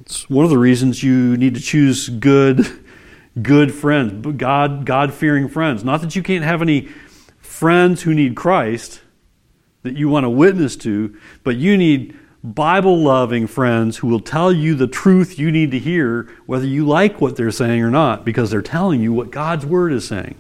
It's 0.01 0.29
one 0.29 0.45
of 0.45 0.51
the 0.51 0.59
reasons 0.59 1.03
you 1.03 1.37
need 1.37 1.55
to 1.55 1.61
choose 1.61 2.09
good, 2.09 2.67
good 3.41 3.73
friends, 3.73 4.27
God, 4.37 4.87
God-fearing 4.87 5.49
friends. 5.49 5.85
Not 5.85 6.01
that 6.01 6.17
you 6.17 6.23
can't 6.23 6.45
have 6.45 6.63
any 6.63 6.89
friends 7.41 8.03
who 8.03 8.15
need 8.15 8.35
Christ 8.37 9.01
that 9.85 9.97
you 9.97 10.09
want 10.09 10.25
to 10.25 10.31
witness 10.31 10.75
to, 10.77 11.17
but 11.45 11.57
you 11.57 11.77
need 11.77 12.19
Bible-loving 12.43 13.47
friends 13.47 13.99
who 13.99 14.09
will 14.09 14.21
tell 14.21 14.53
you 14.53 14.75
the 14.75 14.87
truth 14.87 15.39
you 15.39 15.51
need 15.51 15.71
to 15.71 15.79
hear, 15.79 16.29
whether 16.47 16.67
you 16.67 16.85
like 16.85 17.21
what 17.21 17.37
they're 17.37 17.51
saying 17.51 17.81
or 17.81 17.91
not, 17.91 18.25
because 18.25 18.51
they're 18.51 18.61
telling 18.61 19.01
you 19.01 19.13
what 19.13 19.31
God's 19.31 19.65
Word 19.65 19.93
is 19.93 20.09
saying. 20.09 20.35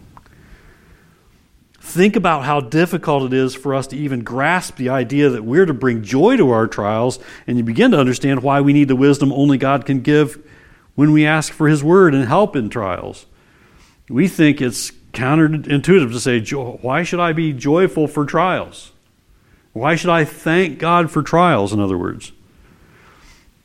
Think 1.78 2.16
about 2.16 2.44
how 2.44 2.60
difficult 2.60 3.24
it 3.24 3.36
is 3.36 3.54
for 3.54 3.74
us 3.74 3.86
to 3.88 3.96
even 3.96 4.24
grasp 4.24 4.76
the 4.76 4.88
idea 4.88 5.28
that 5.28 5.44
we're 5.44 5.66
to 5.66 5.74
bring 5.74 6.02
joy 6.02 6.36
to 6.38 6.50
our 6.50 6.66
trials, 6.66 7.18
and 7.46 7.58
you 7.58 7.62
begin 7.62 7.90
to 7.90 8.00
understand 8.00 8.42
why 8.42 8.62
we 8.62 8.72
need 8.72 8.88
the 8.88 8.96
wisdom 8.96 9.32
only 9.32 9.58
God 9.58 9.84
can 9.84 10.00
give 10.00 10.42
when 10.94 11.12
we 11.12 11.26
ask 11.26 11.52
for 11.52 11.68
His 11.68 11.84
word 11.84 12.14
and 12.14 12.26
help 12.26 12.56
in 12.56 12.70
trials. 12.70 13.26
We 14.08 14.28
think 14.28 14.62
it's 14.62 14.90
counterintuitive 15.12 16.12
to 16.12 16.20
say, 16.20 16.40
Why 16.80 17.02
should 17.02 17.20
I 17.20 17.34
be 17.34 17.52
joyful 17.52 18.08
for 18.08 18.24
trials? 18.24 18.92
Why 19.74 19.94
should 19.96 20.08
I 20.08 20.24
thank 20.24 20.78
God 20.78 21.10
for 21.10 21.22
trials, 21.22 21.74
in 21.74 21.80
other 21.80 21.98
words? 21.98 22.32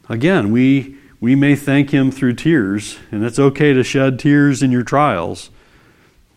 Again, 0.09 0.51
we, 0.51 0.97
we 1.21 1.35
may 1.35 1.55
thank 1.55 1.91
Him 1.91 2.11
through 2.11 2.33
tears, 2.33 2.99
and 3.11 3.23
it's 3.23 3.39
okay 3.39 3.71
to 3.71 3.83
shed 3.83 4.19
tears 4.19 4.61
in 4.61 4.71
your 4.71 4.83
trials 4.83 5.49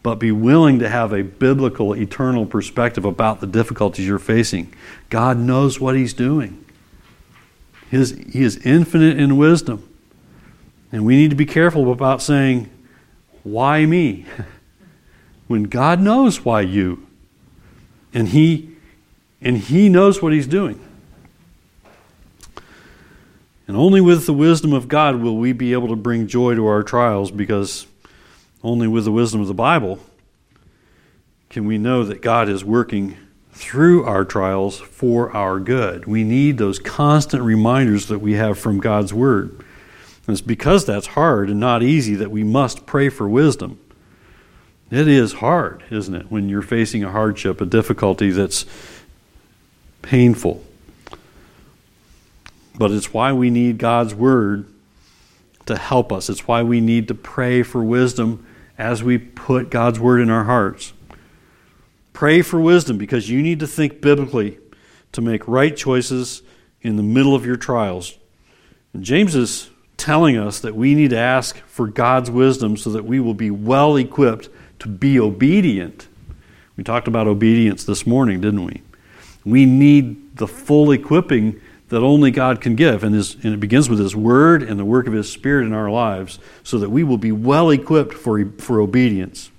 but 0.02 0.16
be 0.16 0.32
willing 0.32 0.80
to 0.80 0.88
have 0.88 1.12
a 1.12 1.22
biblical, 1.22 1.94
eternal 1.94 2.44
perspective 2.44 3.04
about 3.04 3.40
the 3.40 3.46
difficulties 3.46 4.06
you're 4.06 4.18
facing. 4.18 4.72
God 5.10 5.38
knows 5.38 5.78
what 5.78 5.94
He's 5.94 6.12
doing. 6.12 6.64
His, 7.90 8.18
he 8.30 8.42
is 8.42 8.56
infinite 8.66 9.18
in 9.18 9.36
wisdom. 9.36 9.88
And 10.90 11.04
we 11.04 11.16
need 11.16 11.30
to 11.30 11.36
be 11.36 11.46
careful 11.46 11.92
about 11.92 12.20
saying, 12.20 12.68
Why 13.42 13.86
me? 13.86 14.26
when 15.46 15.64
God 15.64 16.00
knows 16.00 16.44
why 16.44 16.62
you. 16.62 17.06
And 18.12 18.28
He 18.28 18.71
and 19.42 19.58
He 19.58 19.88
knows 19.88 20.22
what 20.22 20.32
He's 20.32 20.46
doing. 20.46 20.80
And 23.68 23.76
only 23.76 24.00
with 24.00 24.26
the 24.26 24.34
wisdom 24.34 24.72
of 24.72 24.88
God 24.88 25.16
will 25.16 25.36
we 25.36 25.52
be 25.52 25.72
able 25.72 25.88
to 25.88 25.96
bring 25.96 26.26
joy 26.26 26.54
to 26.54 26.66
our 26.66 26.82
trials 26.82 27.30
because 27.30 27.86
only 28.62 28.86
with 28.88 29.04
the 29.04 29.12
wisdom 29.12 29.40
of 29.40 29.46
the 29.46 29.54
Bible 29.54 29.98
can 31.48 31.66
we 31.66 31.78
know 31.78 32.04
that 32.04 32.22
God 32.22 32.48
is 32.48 32.64
working 32.64 33.16
through 33.52 34.04
our 34.04 34.24
trials 34.24 34.78
for 34.78 35.34
our 35.36 35.60
good. 35.60 36.06
We 36.06 36.24
need 36.24 36.58
those 36.58 36.78
constant 36.78 37.42
reminders 37.42 38.08
that 38.08 38.18
we 38.18 38.34
have 38.34 38.58
from 38.58 38.80
God's 38.80 39.12
Word. 39.12 39.50
And 40.26 40.34
it's 40.34 40.40
because 40.40 40.86
that's 40.86 41.08
hard 41.08 41.50
and 41.50 41.60
not 41.60 41.82
easy 41.82 42.14
that 42.14 42.30
we 42.30 42.42
must 42.44 42.86
pray 42.86 43.08
for 43.08 43.28
wisdom. 43.28 43.78
It 44.90 45.08
is 45.08 45.34
hard, 45.34 45.82
isn't 45.90 46.14
it, 46.14 46.30
when 46.30 46.48
you're 46.48 46.62
facing 46.62 47.04
a 47.04 47.10
hardship, 47.10 47.60
a 47.60 47.66
difficulty 47.66 48.30
that's 48.30 48.66
painful. 50.02 50.62
But 52.76 52.90
it's 52.90 53.12
why 53.12 53.32
we 53.32 53.50
need 53.50 53.78
God's 53.78 54.14
Word 54.14 54.66
to 55.66 55.76
help 55.76 56.12
us. 56.12 56.28
It's 56.28 56.46
why 56.46 56.62
we 56.62 56.80
need 56.80 57.08
to 57.08 57.14
pray 57.14 57.62
for 57.62 57.82
wisdom 57.82 58.46
as 58.78 59.02
we 59.02 59.18
put 59.18 59.70
God's 59.70 60.00
word 60.00 60.20
in 60.20 60.30
our 60.30 60.44
hearts. 60.44 60.92
Pray 62.12 62.42
for 62.42 62.60
wisdom 62.60 62.98
because 62.98 63.30
you 63.30 63.42
need 63.42 63.60
to 63.60 63.66
think 63.66 64.00
biblically 64.00 64.58
to 65.12 65.20
make 65.20 65.46
right 65.46 65.76
choices 65.76 66.42
in 66.80 66.96
the 66.96 67.02
middle 67.02 67.34
of 67.34 67.46
your 67.46 67.56
trials. 67.56 68.18
And 68.92 69.04
James 69.04 69.34
is 69.34 69.70
telling 69.96 70.36
us 70.36 70.60
that 70.60 70.74
we 70.74 70.94
need 70.94 71.10
to 71.10 71.18
ask 71.18 71.56
for 71.66 71.86
God's 71.86 72.30
wisdom 72.30 72.76
so 72.76 72.90
that 72.90 73.04
we 73.04 73.20
will 73.20 73.34
be 73.34 73.50
well 73.50 73.96
equipped 73.96 74.48
to 74.80 74.88
be 74.88 75.18
obedient. 75.20 76.08
We 76.76 76.84
talked 76.84 77.06
about 77.06 77.28
obedience 77.28 77.84
this 77.84 78.06
morning, 78.06 78.40
didn't 78.40 78.64
we? 78.64 78.82
We 79.44 79.66
need 79.66 80.36
the 80.36 80.46
full 80.46 80.92
equipping 80.92 81.60
that 81.88 82.02
only 82.02 82.30
God 82.30 82.60
can 82.60 82.74
give. 82.74 83.04
And, 83.04 83.14
his, 83.14 83.34
and 83.44 83.52
it 83.52 83.60
begins 83.60 83.90
with 83.90 83.98
His 83.98 84.16
Word 84.16 84.62
and 84.62 84.80
the 84.80 84.84
work 84.84 85.06
of 85.06 85.12
His 85.12 85.30
Spirit 85.30 85.66
in 85.66 85.72
our 85.72 85.90
lives 85.90 86.38
so 86.62 86.78
that 86.78 86.90
we 86.90 87.04
will 87.04 87.18
be 87.18 87.32
well 87.32 87.70
equipped 87.70 88.14
for, 88.14 88.44
for 88.58 88.80
obedience. 88.80 89.50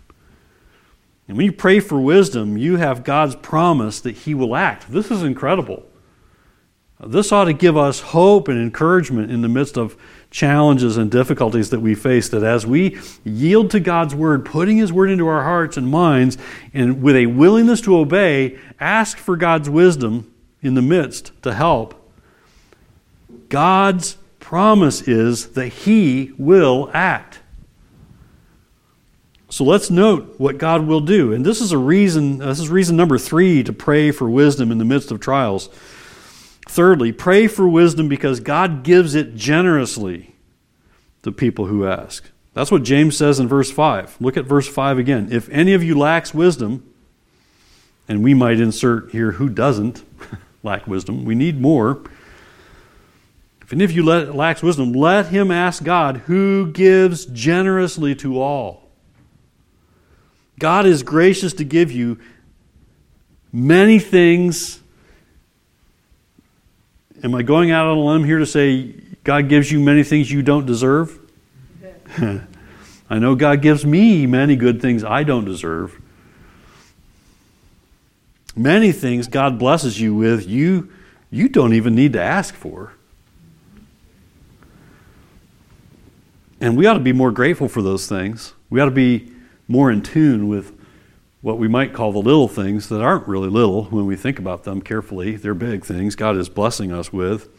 And 1.28 1.38
when 1.38 1.46
you 1.46 1.52
pray 1.52 1.80
for 1.80 2.00
wisdom, 2.00 2.58
you 2.58 2.78
have 2.78 3.04
God's 3.04 3.36
promise 3.36 4.02
that 4.02 4.16
He 4.16 4.34
will 4.34 4.56
act. 4.56 4.92
This 4.92 5.12
is 5.12 5.24
incredible. 5.24 5.86
This 7.00 7.32
ought 7.32 7.46
to 7.46 7.54
give 7.54 7.78
us 7.78 8.00
hope 8.00 8.48
and 8.48 8.58
encouragement 8.58 9.32
in 9.32 9.42
the 9.42 9.50
midst 9.50 9.78
of 9.78 9.98
challenges 10.34 10.98
and 10.98 11.12
difficulties 11.12 11.70
that 11.70 11.80
we 11.80 11.94
face, 11.94 12.28
that 12.30 12.44
as 12.44 12.66
we 12.66 13.00
yield 13.24 13.70
to 13.70 13.80
God's 13.80 14.16
word, 14.16 14.44
putting 14.44 14.78
His 14.78 14.92
word 14.92 15.12
into 15.12 15.28
our 15.28 15.44
hearts 15.44 15.78
and 15.78 15.88
minds, 15.88 16.38
and 16.74 17.04
with 17.04 17.16
a 17.16 17.28
willingness 17.28 17.80
to 17.82 17.96
obey, 17.96 18.58
ask 18.80 19.18
for 19.18 19.38
God's 19.38 19.70
wisdom 19.70 20.34
in 20.62 20.74
the 20.74 20.82
midst 20.82 21.32
to 21.44 21.54
help, 21.54 21.96
God's 23.48 24.18
promise 24.40 25.08
is 25.08 25.50
that 25.52 25.68
He 25.68 26.34
will 26.40 26.90
act. 26.94 27.40
So 29.50 29.64
let's 29.64 29.92
note 29.92 30.40
what 30.40 30.58
God 30.58 30.88
will 30.88 31.02
do. 31.02 31.32
And 31.32 31.46
this 31.46 31.62
is 31.62 31.72
a 31.72 31.78
reason, 31.78 32.40
this 32.40 32.60
is 32.60 32.70
reason 32.70 32.96
number 32.96 33.20
three 33.20 33.62
to 33.64 33.72
pray 33.72 34.10
for 34.10 34.28
wisdom 34.28 34.72
in 34.72 34.80
the 34.80 34.86
midst 34.86 35.12
of 35.12 35.20
trials. 35.20 35.70
Thirdly, 36.68 37.12
pray 37.12 37.48
for 37.48 37.68
wisdom 37.68 38.08
because 38.08 38.40
God 38.40 38.84
gives 38.84 39.16
it 39.16 39.36
generously 39.36 40.36
to 41.24 41.32
people 41.32 41.68
who 41.68 41.86
ask. 41.86 42.30
That's 42.54 42.72
what 42.72 42.84
James 42.84 43.18
says 43.18 43.40
in 43.40 43.48
verse 43.48 43.72
5. 43.72 44.18
Look 44.20 44.38
at 44.38 44.46
verse 44.46 44.68
5 44.68 44.98
again. 44.98 45.30
If 45.32 45.50
any 45.50 45.74
of 45.74 45.84
you 45.84 45.98
lacks 45.98 46.34
wisdom, 46.34 46.88
and 48.08 48.24
we 48.24 48.34
might 48.34 48.60
insert 48.60 49.12
here 49.12 49.34
who 49.34 49.50
doesn't 49.50 50.04
lack 50.64 50.88
wisdom, 50.88 51.26
we 51.26 51.36
need 51.36 51.60
more. 51.60 52.04
If 53.62 53.74
any 53.74 53.84
of 53.84 53.92
you 53.92 54.04
lacks 54.04 54.62
wisdom, 54.62 54.94
let 54.94 55.28
him 55.28 55.52
ask 55.52 55.84
God, 55.84 56.18
who 56.26 56.72
gives 56.72 57.26
generously 57.26 58.14
to 58.16 58.40
all 58.40 58.84
God 60.60 60.86
is 60.86 61.04
gracious 61.04 61.54
to 61.54 61.64
give 61.64 61.92
you 61.92 62.20
many 63.52 64.00
things. 64.00 64.82
Am 67.24 67.34
I 67.34 67.42
going 67.42 67.72
out 67.72 67.88
on 67.88 67.98
a 67.98 68.02
limb 68.02 68.26
here 68.26 68.40
to 68.40 68.46
say 68.46 68.94
God 69.24 69.48
gives 69.48 69.72
you 69.72 69.80
many 69.80 70.04
things 70.04 70.32
you 70.32 70.42
don't 70.42 70.66
deserve? 70.66 71.20
I 73.10 73.20
know 73.20 73.36
God 73.36 73.62
gives 73.62 73.86
me 73.86 74.28
many 74.28 74.56
good 74.56 74.82
things 74.82 75.04
I 75.04 75.24
don't 75.24 75.46
deserve. 75.46 76.00
Many 78.56 78.92
things 78.92 79.28
God 79.28 79.58
blesses 79.58 80.00
you 80.00 80.14
with 80.14 80.48
you 80.48 80.92
you 81.34 81.50
don't 81.50 81.74
even 81.74 81.96
need 81.96 82.14
to 82.14 82.22
ask 82.22 82.54
for. 82.54 82.94
And 86.62 86.78
we 86.78 86.86
ought 86.86 86.94
to 86.94 87.00
be 87.00 87.12
more 87.12 87.32
grateful 87.32 87.68
for 87.68 87.82
those 87.82 88.08
things. 88.08 88.54
We 88.70 88.80
ought 88.80 88.86
to 88.86 88.92
be 88.92 89.32
more 89.68 89.90
in 89.90 90.04
tune 90.04 90.48
with 90.48 90.80
what 91.44 91.58
we 91.58 91.68
might 91.68 91.92
call 91.92 92.14
the 92.14 92.20
little 92.20 92.48
things 92.48 92.88
that 92.88 93.02
aren't 93.02 93.28
really 93.28 93.50
little 93.50 93.84
when 93.86 94.06
we 94.06 94.16
think 94.16 94.40
about 94.40 94.64
them 94.64 94.82
carefully. 94.82 95.36
They're 95.36 95.54
big 95.54 95.84
things 95.84 96.16
God 96.16 96.38
is 96.38 96.48
blessing 96.48 96.94
us 96.94 97.12
with. 97.12 97.50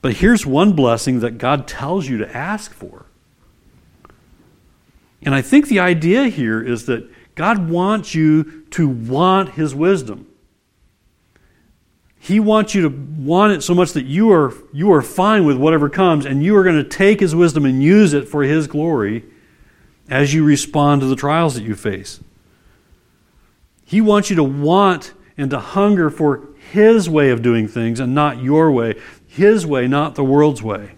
But 0.00 0.14
here's 0.14 0.46
one 0.46 0.74
blessing 0.74 1.18
that 1.18 1.36
God 1.36 1.66
tells 1.66 2.08
you 2.08 2.18
to 2.18 2.36
ask 2.36 2.72
for. 2.72 3.06
And 5.22 5.34
I 5.34 5.42
think 5.42 5.66
the 5.66 5.80
idea 5.80 6.28
here 6.28 6.62
is 6.62 6.86
that 6.86 7.10
God 7.34 7.68
wants 7.68 8.14
you 8.14 8.64
to 8.70 8.86
want 8.86 9.54
His 9.54 9.74
wisdom. 9.74 10.28
He 12.20 12.38
wants 12.38 12.76
you 12.76 12.82
to 12.82 12.88
want 12.88 13.54
it 13.54 13.62
so 13.64 13.74
much 13.74 13.92
that 13.94 14.04
you 14.04 14.30
are, 14.30 14.54
you 14.72 14.92
are 14.92 15.02
fine 15.02 15.44
with 15.44 15.56
whatever 15.56 15.90
comes, 15.90 16.26
and 16.26 16.44
you 16.44 16.56
are 16.56 16.62
going 16.62 16.76
to 16.76 16.88
take 16.88 17.18
His 17.18 17.34
wisdom 17.34 17.64
and 17.66 17.82
use 17.82 18.12
it 18.12 18.28
for 18.28 18.44
His 18.44 18.68
glory 18.68 19.24
as 20.08 20.32
you 20.32 20.44
respond 20.44 21.00
to 21.00 21.08
the 21.08 21.16
trials 21.16 21.54
that 21.54 21.64
you 21.64 21.74
face. 21.74 22.20
He 23.84 24.00
wants 24.00 24.30
you 24.30 24.36
to 24.36 24.44
want 24.44 25.12
and 25.36 25.50
to 25.50 25.58
hunger 25.58 26.10
for 26.10 26.48
His 26.72 27.08
way 27.08 27.30
of 27.30 27.42
doing 27.42 27.68
things 27.68 28.00
and 28.00 28.14
not 28.14 28.42
your 28.42 28.70
way. 28.70 29.00
His 29.26 29.66
way, 29.66 29.86
not 29.88 30.14
the 30.14 30.24
world's 30.24 30.62
way. 30.62 30.92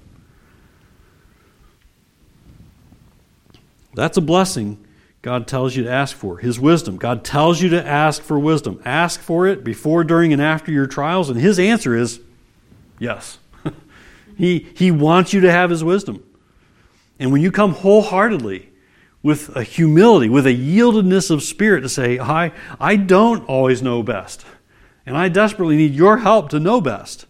That's 3.95 4.17
a 4.19 4.21
blessing 4.21 4.87
God 5.23 5.49
tells 5.49 5.75
you 5.75 5.83
to 5.85 5.91
ask 5.91 6.17
for. 6.17 6.39
His 6.39 6.61
wisdom. 6.61 6.99
God 6.99 7.25
tells 7.25 7.61
you 7.61 7.71
to 7.71 7.85
ask 7.85 8.23
for 8.23 8.39
wisdom. 8.39 8.81
Ask 8.85 9.21
for 9.21 9.47
it 9.47 9.65
before, 9.65 10.05
during, 10.05 10.33
and 10.33 10.41
after 10.41 10.71
your 10.71 10.87
trials, 10.87 11.31
and 11.31 11.41
His 11.41 11.59
answer 11.59 11.97
is 11.97 12.21
yes. 13.01 13.39
he, 14.37 14.69
he 14.77 14.93
wants 14.93 15.33
you 15.33 15.41
to 15.41 15.51
have 15.51 15.71
His 15.71 15.83
wisdom. 15.83 16.23
And 17.19 17.33
when 17.33 17.41
you 17.41 17.51
come 17.51 17.73
wholeheartedly, 17.73 18.69
with 19.27 19.57
a 19.57 19.65
humility, 19.65 20.29
with 20.29 20.47
a 20.47 20.55
yieldedness 20.55 21.33
of 21.33 21.43
spirit 21.43 21.81
to 21.81 21.89
say, 21.89 22.17
I, 22.17 22.53
I 22.79 22.95
don't 22.95 23.45
always 23.49 23.83
know 23.83 24.05
best, 24.05 24.47
and 25.05 25.17
I 25.17 25.29
desperately 25.29 25.77
need 25.77 25.95
your 25.95 26.19
help 26.19 26.51
to 26.51 26.61
know 26.61 26.81
best. 26.81 27.27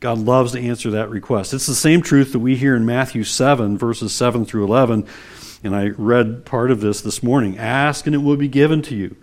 God 0.00 0.18
loves 0.18 0.52
to 0.52 0.60
answer 0.60 0.90
that 0.92 1.10
request. 1.10 1.52
It's 1.52 1.66
the 1.66 1.74
same 1.74 2.00
truth 2.00 2.32
that 2.32 2.38
we 2.38 2.56
hear 2.56 2.74
in 2.74 2.86
Matthew 2.86 3.24
7, 3.24 3.76
verses 3.76 4.14
7 4.14 4.46
through 4.46 4.64
11. 4.64 5.06
And 5.62 5.76
I 5.76 5.88
read 5.90 6.46
part 6.46 6.70
of 6.70 6.80
this 6.80 7.02
this 7.02 7.22
morning. 7.22 7.58
Ask 7.58 8.06
and 8.06 8.14
it 8.14 8.18
will 8.18 8.36
be 8.36 8.48
given 8.48 8.80
to 8.82 8.96
you. 8.96 9.14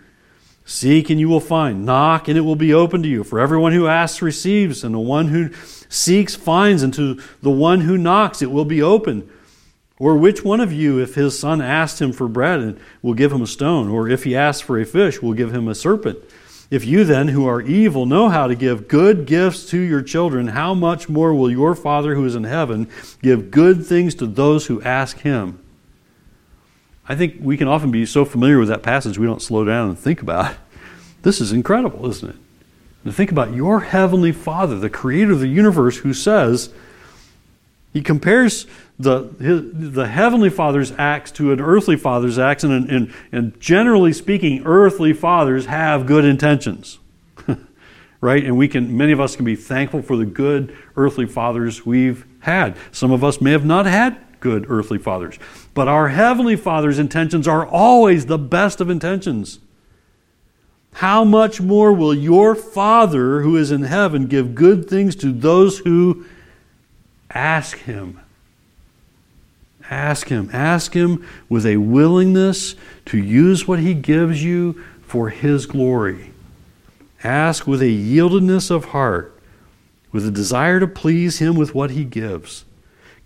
Seek 0.63 1.09
and 1.09 1.19
you 1.19 1.27
will 1.27 1.41
find. 1.41 1.85
Knock 1.85 2.27
and 2.27 2.37
it 2.37 2.41
will 2.41 2.55
be 2.55 2.73
open 2.73 3.01
to 3.01 3.09
you. 3.09 3.23
For 3.23 3.39
everyone 3.39 3.73
who 3.73 3.87
asks 3.87 4.21
receives, 4.21 4.83
and 4.83 4.93
the 4.93 4.99
one 4.99 5.29
who 5.29 5.51
seeks 5.89 6.35
finds, 6.35 6.83
and 6.83 6.93
to 6.93 7.19
the 7.41 7.49
one 7.49 7.81
who 7.81 7.97
knocks 7.97 8.41
it 8.41 8.51
will 8.51 8.63
be 8.63 8.81
open. 8.81 9.29
Or 9.99 10.15
which 10.15 10.45
one 10.45 10.61
of 10.61 10.71
you, 10.71 10.97
if 10.99 11.15
his 11.15 11.37
son 11.37 11.61
asks 11.61 11.99
him 11.99 12.13
for 12.13 12.29
bread, 12.29 12.79
will 13.01 13.13
give 13.13 13.33
him 13.33 13.41
a 13.41 13.47
stone? 13.47 13.89
Or 13.89 14.07
if 14.07 14.23
he 14.23 14.35
asks 14.35 14.61
for 14.61 14.79
a 14.79 14.85
fish, 14.85 15.21
will 15.21 15.33
give 15.33 15.53
him 15.53 15.67
a 15.67 15.75
serpent? 15.75 16.17
If 16.71 16.85
you 16.85 17.03
then, 17.03 17.29
who 17.29 17.45
are 17.47 17.61
evil, 17.61 18.05
know 18.05 18.29
how 18.29 18.47
to 18.47 18.55
give 18.55 18.87
good 18.87 19.25
gifts 19.25 19.65
to 19.71 19.77
your 19.77 20.01
children, 20.01 20.47
how 20.47 20.73
much 20.73 21.09
more 21.09 21.33
will 21.33 21.51
your 21.51 21.75
Father 21.75 22.15
who 22.15 22.25
is 22.25 22.35
in 22.35 22.45
heaven 22.45 22.87
give 23.21 23.51
good 23.51 23.85
things 23.85 24.15
to 24.15 24.27
those 24.27 24.67
who 24.67 24.81
ask 24.83 25.17
him? 25.17 25.59
I 27.07 27.15
think 27.15 27.37
we 27.41 27.57
can 27.57 27.67
often 27.67 27.89
be 27.89 28.05
so 28.05 28.23
familiar 28.23 28.59
with 28.59 28.69
that 28.69 28.83
passage 28.83 29.17
we 29.17 29.25
don't 29.25 29.41
slow 29.41 29.65
down 29.65 29.89
and 29.89 29.99
think 29.99 30.21
about 30.21 30.51
it. 30.51 30.57
This 31.23 31.41
is 31.41 31.51
incredible, 31.51 32.07
isn't 32.07 32.29
it? 32.29 32.35
To 33.05 33.11
think 33.11 33.31
about 33.31 33.53
your 33.53 33.79
heavenly 33.81 34.31
Father, 34.31 34.77
the 34.77 34.89
creator 34.89 35.31
of 35.31 35.39
the 35.39 35.47
universe, 35.47 35.97
who 35.97 36.13
says, 36.13 36.71
he 37.91 38.01
compares 38.01 38.67
the, 38.99 39.33
his, 39.39 39.93
the 39.93 40.07
heavenly 40.07 40.49
father's 40.49 40.91
acts 40.97 41.31
to 41.31 41.51
an 41.51 41.59
earthly 41.59 41.95
father's 41.95 42.37
acts, 42.37 42.63
and, 42.63 42.89
and, 42.89 43.13
and 43.31 43.59
generally 43.59 44.13
speaking, 44.13 44.63
earthly 44.65 45.13
fathers 45.13 45.65
have 45.65 46.05
good 46.05 46.25
intentions. 46.25 46.99
right? 48.21 48.43
And 48.43 48.57
we 48.57 48.67
can, 48.67 48.95
many 48.95 49.11
of 49.11 49.19
us 49.19 49.35
can 49.35 49.45
be 49.45 49.55
thankful 49.55 50.01
for 50.01 50.17
the 50.17 50.25
good 50.25 50.75
earthly 50.95 51.25
fathers 51.25 51.85
we've 51.85 52.25
had. 52.41 52.77
Some 52.91 53.11
of 53.11 53.23
us 53.23 53.41
may 53.41 53.51
have 53.51 53.65
not 53.65 53.85
had 53.85 54.17
good 54.39 54.65
earthly 54.69 54.97
fathers. 54.97 55.37
But 55.73 55.87
our 55.87 56.09
heavenly 56.09 56.55
father's 56.55 56.99
intentions 56.99 57.47
are 57.47 57.65
always 57.65 58.25
the 58.25 58.37
best 58.37 58.81
of 58.81 58.89
intentions. 58.89 59.59
How 60.93 61.23
much 61.23 61.61
more 61.61 61.93
will 61.93 62.13
your 62.13 62.55
Father 62.55 63.41
who 63.41 63.55
is 63.55 63.71
in 63.71 63.83
heaven 63.83 64.27
give 64.27 64.55
good 64.55 64.89
things 64.89 65.15
to 65.17 65.31
those 65.31 65.79
who 65.79 66.25
ask 67.29 67.77
Him? 67.77 68.19
Ask 69.89 70.27
Him. 70.27 70.49
Ask 70.53 70.93
Him 70.93 71.25
with 71.47 71.65
a 71.65 71.77
willingness 71.77 72.75
to 73.05 73.17
use 73.17 73.67
what 73.67 73.79
He 73.79 73.93
gives 73.93 74.43
you 74.43 74.83
for 75.01 75.29
His 75.29 75.65
glory. 75.65 76.31
Ask 77.23 77.67
with 77.67 77.81
a 77.81 77.85
yieldedness 77.85 78.71
of 78.71 78.85
heart, 78.85 79.37
with 80.11 80.25
a 80.25 80.31
desire 80.31 80.79
to 80.79 80.87
please 80.87 81.39
Him 81.39 81.55
with 81.55 81.75
what 81.75 81.91
He 81.91 82.05
gives. 82.05 82.65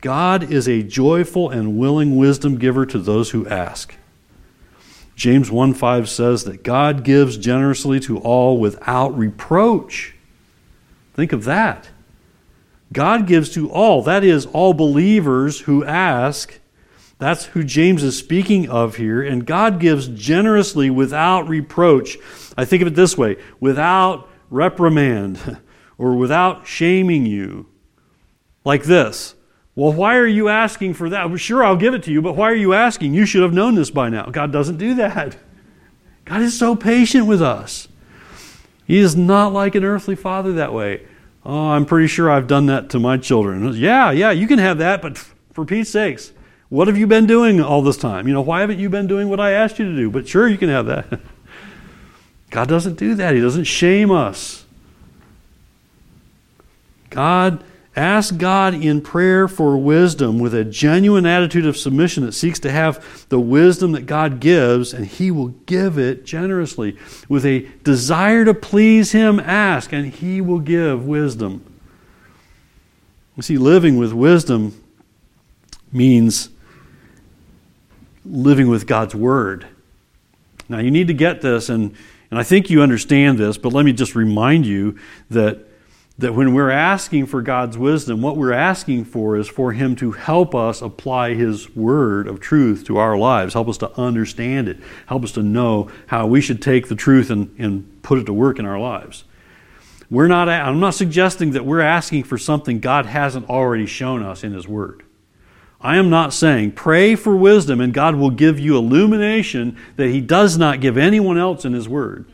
God 0.01 0.51
is 0.51 0.67
a 0.67 0.83
joyful 0.83 1.49
and 1.49 1.77
willing 1.77 2.17
wisdom 2.17 2.57
giver 2.57 2.85
to 2.85 2.99
those 2.99 3.31
who 3.31 3.47
ask. 3.47 3.95
James 5.15 5.51
1 5.51 5.73
5 5.73 6.09
says 6.09 6.43
that 6.43 6.63
God 6.63 7.03
gives 7.03 7.37
generously 7.37 7.99
to 8.01 8.17
all 8.17 8.57
without 8.57 9.17
reproach. 9.17 10.15
Think 11.13 11.31
of 11.31 11.43
that. 11.43 11.89
God 12.93 13.27
gives 13.27 13.49
to 13.55 13.69
all, 13.71 14.03
that 14.03 14.23
is, 14.23 14.45
all 14.47 14.73
believers 14.73 15.61
who 15.61 15.83
ask. 15.83 16.59
That's 17.17 17.45
who 17.45 17.63
James 17.63 18.03
is 18.03 18.17
speaking 18.17 18.69
of 18.69 18.95
here. 18.95 19.21
And 19.21 19.45
God 19.45 19.79
gives 19.79 20.07
generously 20.07 20.89
without 20.89 21.47
reproach. 21.47 22.17
I 22.55 22.65
think 22.65 22.81
of 22.81 22.87
it 22.87 22.95
this 22.95 23.17
way 23.17 23.37
without 23.59 24.29
reprimand 24.49 25.57
or 25.97 26.15
without 26.15 26.67
shaming 26.67 27.25
you. 27.25 27.67
Like 28.63 28.83
this. 28.83 29.35
Well, 29.75 29.91
why 29.91 30.15
are 30.17 30.27
you 30.27 30.49
asking 30.49 30.93
for 30.93 31.09
that? 31.09 31.35
Sure, 31.39 31.63
I'll 31.63 31.75
give 31.75 31.93
it 31.93 32.03
to 32.03 32.11
you, 32.11 32.21
but 32.21 32.35
why 32.35 32.51
are 32.51 32.55
you 32.55 32.73
asking? 32.73 33.13
You 33.13 33.25
should 33.25 33.41
have 33.41 33.53
known 33.53 33.75
this 33.75 33.89
by 33.89 34.09
now. 34.09 34.27
God 34.27 34.51
doesn't 34.51 34.77
do 34.77 34.95
that. 34.95 35.35
God 36.25 36.41
is 36.41 36.57
so 36.57 36.75
patient 36.75 37.25
with 37.25 37.41
us. 37.41 37.87
He 38.85 38.99
is 38.99 39.15
not 39.15 39.51
like 39.51 39.75
an 39.75 39.83
earthly 39.83 40.15
father 40.15 40.53
that 40.53 40.73
way. 40.73 41.07
Oh, 41.45 41.69
I'm 41.69 41.85
pretty 41.85 42.07
sure 42.07 42.31
I've 42.31 42.47
done 42.47 42.67
that 42.67 42.89
to 42.91 42.99
my 42.99 43.17
children. 43.17 43.73
Yeah, 43.73 44.11
yeah, 44.11 44.31
you 44.31 44.47
can 44.47 44.59
have 44.59 44.77
that, 44.77 45.01
but 45.01 45.17
for 45.51 45.65
Pete's 45.65 45.89
sakes, 45.89 46.31
what 46.69 46.87
have 46.87 46.97
you 46.97 47.05
been 47.05 47.25
doing 47.25 47.61
all 47.61 47.81
this 47.81 47.97
time? 47.97 48.27
You 48.27 48.33
know, 48.33 48.41
why 48.41 48.61
haven't 48.61 48.79
you 48.79 48.89
been 48.89 49.07
doing 49.07 49.29
what 49.29 49.39
I 49.39 49.51
asked 49.51 49.77
you 49.77 49.85
to 49.85 49.95
do? 49.95 50.09
But 50.09 50.27
sure, 50.27 50.47
you 50.47 50.57
can 50.57 50.69
have 50.69 50.85
that. 50.85 51.19
God 52.49 52.67
doesn't 52.67 52.95
do 52.95 53.15
that. 53.15 53.35
He 53.35 53.41
doesn't 53.41 53.65
shame 53.65 54.09
us. 54.11 54.63
God 57.09 57.63
Ask 57.95 58.37
God 58.37 58.73
in 58.73 59.01
prayer 59.01 59.47
for 59.47 59.77
wisdom 59.77 60.39
with 60.39 60.55
a 60.55 60.63
genuine 60.63 61.27
attitude 61.27 61.67
of 61.67 61.77
submission 61.77 62.25
that 62.25 62.31
seeks 62.31 62.59
to 62.61 62.71
have 62.71 63.27
the 63.29 63.39
wisdom 63.39 63.91
that 63.91 64.07
God 64.07 64.39
gives, 64.39 64.93
and 64.93 65.05
He 65.05 65.29
will 65.29 65.49
give 65.67 65.99
it 65.99 66.25
generously. 66.25 66.97
With 67.29 67.45
a 67.45 67.67
desire 67.83 68.45
to 68.45 68.53
please 68.55 69.11
Him, 69.11 69.39
ask, 69.39 69.93
and 69.93 70.07
He 70.07 70.41
will 70.41 70.59
give 70.59 71.05
wisdom. 71.05 71.63
You 73.35 73.43
see, 73.43 73.57
living 73.57 73.97
with 73.97 74.11
wisdom 74.11 74.83
means 75.91 76.49
living 78.25 78.69
with 78.69 78.87
God's 78.87 79.13
Word. 79.13 79.67
Now, 80.67 80.79
you 80.79 80.89
need 80.89 81.07
to 81.07 81.13
get 81.13 81.41
this, 81.41 81.69
and, 81.69 81.95
and 82.31 82.39
I 82.39 82.43
think 82.43 82.71
you 82.71 82.81
understand 82.81 83.37
this, 83.37 83.59
but 83.59 83.71
let 83.71 83.85
me 83.85 83.93
just 83.93 84.15
remind 84.15 84.65
you 84.65 84.97
that 85.29 85.67
that 86.17 86.35
when 86.35 86.53
we're 86.53 86.69
asking 86.69 87.25
for 87.25 87.41
God's 87.41 87.77
wisdom, 87.77 88.21
what 88.21 88.37
we're 88.37 88.53
asking 88.53 89.05
for 89.05 89.35
is 89.35 89.47
for 89.47 89.71
Him 89.71 89.95
to 89.95 90.11
help 90.11 90.53
us 90.53 90.81
apply 90.81 91.33
His 91.33 91.75
word 91.75 92.27
of 92.27 92.39
truth 92.39 92.85
to 92.85 92.97
our 92.97 93.17
lives, 93.17 93.53
help 93.53 93.67
us 93.67 93.79
to 93.79 93.91
understand 93.99 94.69
it, 94.69 94.77
help 95.07 95.23
us 95.23 95.31
to 95.33 95.41
know 95.41 95.89
how 96.07 96.27
we 96.27 96.39
should 96.39 96.61
take 96.61 96.87
the 96.87 96.95
truth 96.95 97.31
and, 97.31 97.53
and 97.57 98.01
put 98.03 98.19
it 98.19 98.25
to 98.25 98.33
work 98.33 98.59
in 98.59 98.65
our 98.65 98.79
lives. 98.79 99.23
We're 100.09 100.27
not, 100.27 100.47
I'm 100.47 100.79
not 100.79 100.93
suggesting 100.93 101.51
that 101.51 101.65
we're 101.65 101.81
asking 101.81 102.25
for 102.25 102.37
something 102.37 102.79
God 102.79 103.07
hasn't 103.07 103.49
already 103.49 103.87
shown 103.87 104.21
us 104.21 104.43
in 104.43 104.53
His 104.53 104.67
word. 104.67 105.03
I 105.81 105.97
am 105.97 106.11
not 106.11 106.31
saying 106.31 106.73
pray 106.73 107.15
for 107.15 107.35
wisdom 107.35 107.81
and 107.81 107.93
God 107.93 108.15
will 108.15 108.29
give 108.29 108.59
you 108.59 108.77
illumination 108.77 109.77
that 109.95 110.09
He 110.09 110.21
does 110.21 110.57
not 110.57 110.79
give 110.79 110.97
anyone 110.97 111.39
else 111.39 111.65
in 111.65 111.73
His 111.73 111.89
word. 111.89 112.25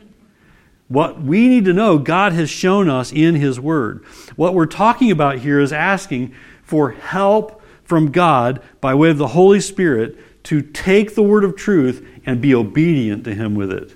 What 0.90 1.22
we 1.22 1.46
need 1.46 1.66
to 1.66 1.72
know, 1.72 1.98
God 1.98 2.32
has 2.32 2.50
shown 2.50 2.90
us 2.90 3.12
in 3.12 3.36
His 3.36 3.60
Word. 3.60 4.04
What 4.34 4.54
we're 4.54 4.66
talking 4.66 5.12
about 5.12 5.38
here 5.38 5.60
is 5.60 5.72
asking 5.72 6.34
for 6.64 6.90
help 6.90 7.62
from 7.84 8.10
God 8.10 8.60
by 8.80 8.96
way 8.96 9.10
of 9.10 9.16
the 9.16 9.28
Holy 9.28 9.60
Spirit 9.60 10.18
to 10.44 10.60
take 10.60 11.14
the 11.14 11.22
Word 11.22 11.44
of 11.44 11.54
truth 11.54 12.04
and 12.26 12.40
be 12.40 12.52
obedient 12.52 13.22
to 13.22 13.34
Him 13.36 13.54
with 13.54 13.70
it. 13.70 13.92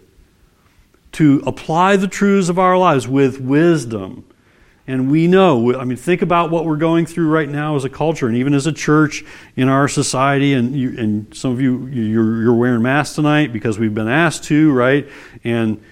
To 1.12 1.42
apply 1.44 1.96
the 1.96 2.06
truths 2.06 2.48
of 2.48 2.60
our 2.60 2.78
lives 2.78 3.08
with 3.08 3.40
wisdom. 3.40 4.24
And 4.86 5.10
we 5.10 5.26
know, 5.26 5.76
I 5.76 5.82
mean, 5.84 5.96
think 5.96 6.22
about 6.22 6.52
what 6.52 6.64
we're 6.64 6.76
going 6.76 7.06
through 7.06 7.28
right 7.28 7.48
now 7.48 7.74
as 7.74 7.84
a 7.84 7.90
culture 7.90 8.28
and 8.28 8.36
even 8.36 8.54
as 8.54 8.68
a 8.68 8.72
church 8.72 9.24
in 9.56 9.68
our 9.68 9.88
society. 9.88 10.52
And, 10.52 10.76
you, 10.76 10.94
and 10.96 11.34
some 11.34 11.50
of 11.50 11.60
you, 11.60 11.86
you're, 11.86 12.42
you're 12.42 12.54
wearing 12.54 12.82
masks 12.82 13.16
tonight 13.16 13.52
because 13.52 13.80
we've 13.80 13.94
been 13.94 14.06
asked 14.06 14.44
to, 14.44 14.72
right? 14.72 15.08
And 15.42 15.82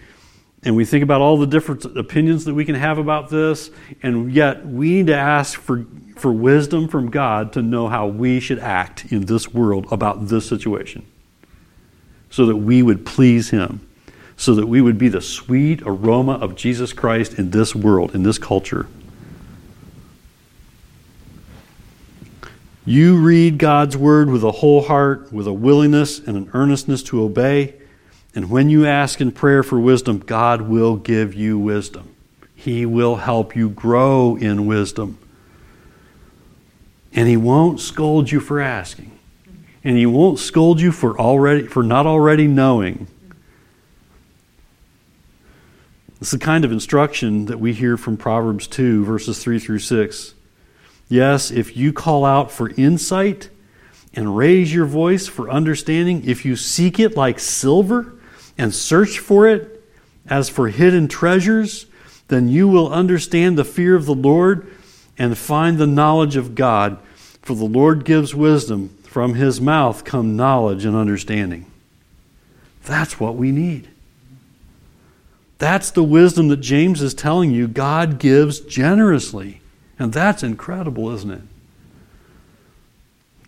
and 0.64 0.76
we 0.76 0.84
think 0.84 1.02
about 1.02 1.20
all 1.20 1.36
the 1.36 1.46
different 1.46 1.84
opinions 1.96 2.44
that 2.44 2.54
we 2.54 2.64
can 2.64 2.76
have 2.76 2.98
about 2.98 3.30
this, 3.30 3.70
and 4.02 4.32
yet 4.32 4.64
we 4.64 4.90
need 4.90 5.08
to 5.08 5.16
ask 5.16 5.58
for, 5.58 5.84
for 6.16 6.32
wisdom 6.32 6.86
from 6.86 7.10
God 7.10 7.52
to 7.54 7.62
know 7.62 7.88
how 7.88 8.06
we 8.06 8.38
should 8.38 8.60
act 8.60 9.06
in 9.10 9.26
this 9.26 9.52
world 9.52 9.86
about 9.90 10.28
this 10.28 10.48
situation 10.48 11.04
so 12.30 12.46
that 12.46 12.56
we 12.56 12.82
would 12.82 13.04
please 13.04 13.50
Him, 13.50 13.86
so 14.36 14.54
that 14.54 14.66
we 14.66 14.80
would 14.80 14.98
be 14.98 15.08
the 15.08 15.20
sweet 15.20 15.82
aroma 15.84 16.34
of 16.34 16.54
Jesus 16.54 16.92
Christ 16.92 17.34
in 17.34 17.50
this 17.50 17.74
world, 17.74 18.14
in 18.14 18.22
this 18.22 18.38
culture. 18.38 18.86
You 22.84 23.16
read 23.16 23.58
God's 23.58 23.96
Word 23.96 24.30
with 24.30 24.44
a 24.44 24.50
whole 24.50 24.82
heart, 24.82 25.32
with 25.32 25.46
a 25.46 25.52
willingness 25.52 26.20
and 26.20 26.36
an 26.36 26.50
earnestness 26.54 27.02
to 27.04 27.22
obey 27.22 27.74
and 28.34 28.48
when 28.48 28.70
you 28.70 28.86
ask 28.86 29.20
in 29.20 29.30
prayer 29.32 29.62
for 29.62 29.78
wisdom, 29.78 30.18
God 30.18 30.62
will 30.62 30.96
give 30.96 31.34
you 31.34 31.58
wisdom. 31.58 32.14
He 32.54 32.86
will 32.86 33.16
help 33.16 33.54
you 33.54 33.68
grow 33.68 34.36
in 34.36 34.66
wisdom. 34.66 35.18
And 37.12 37.28
he 37.28 37.36
won't 37.36 37.80
scold 37.80 38.30
you 38.30 38.40
for 38.40 38.60
asking. 38.60 39.10
And 39.84 39.98
he 39.98 40.06
won't 40.06 40.38
scold 40.38 40.80
you 40.80 40.92
for 40.92 41.18
already 41.18 41.66
for 41.66 41.82
not 41.82 42.06
already 42.06 42.46
knowing. 42.46 43.06
It's 46.20 46.30
the 46.30 46.38
kind 46.38 46.64
of 46.64 46.72
instruction 46.72 47.46
that 47.46 47.58
we 47.58 47.72
hear 47.72 47.96
from 47.96 48.16
Proverbs 48.16 48.68
2, 48.68 49.04
verses 49.04 49.42
3 49.42 49.58
through 49.58 49.80
6. 49.80 50.34
Yes, 51.08 51.50
if 51.50 51.76
you 51.76 51.92
call 51.92 52.24
out 52.24 52.50
for 52.52 52.70
insight 52.76 53.50
and 54.14 54.36
raise 54.36 54.72
your 54.72 54.86
voice 54.86 55.26
for 55.26 55.50
understanding, 55.50 56.22
if 56.24 56.44
you 56.44 56.54
seek 56.54 57.00
it 57.00 57.16
like 57.16 57.40
silver 57.40 58.14
and 58.58 58.74
search 58.74 59.18
for 59.18 59.46
it 59.46 59.82
as 60.26 60.48
for 60.48 60.68
hidden 60.68 61.08
treasures, 61.08 61.86
then 62.28 62.48
you 62.48 62.68
will 62.68 62.92
understand 62.92 63.58
the 63.58 63.64
fear 63.64 63.94
of 63.94 64.06
the 64.06 64.14
Lord 64.14 64.66
and 65.18 65.36
find 65.36 65.78
the 65.78 65.86
knowledge 65.86 66.36
of 66.36 66.54
God. 66.54 66.98
For 67.42 67.54
the 67.54 67.64
Lord 67.64 68.04
gives 68.04 68.34
wisdom. 68.34 68.96
From 69.04 69.34
his 69.34 69.60
mouth 69.60 70.04
come 70.04 70.36
knowledge 70.36 70.86
and 70.86 70.96
understanding. 70.96 71.66
That's 72.84 73.20
what 73.20 73.36
we 73.36 73.52
need. 73.52 73.88
That's 75.58 75.90
the 75.90 76.02
wisdom 76.02 76.48
that 76.48 76.60
James 76.60 77.02
is 77.02 77.14
telling 77.14 77.52
you 77.52 77.68
God 77.68 78.18
gives 78.18 78.58
generously. 78.60 79.60
And 79.98 80.12
that's 80.12 80.42
incredible, 80.42 81.10
isn't 81.10 81.30
it? 81.30 81.42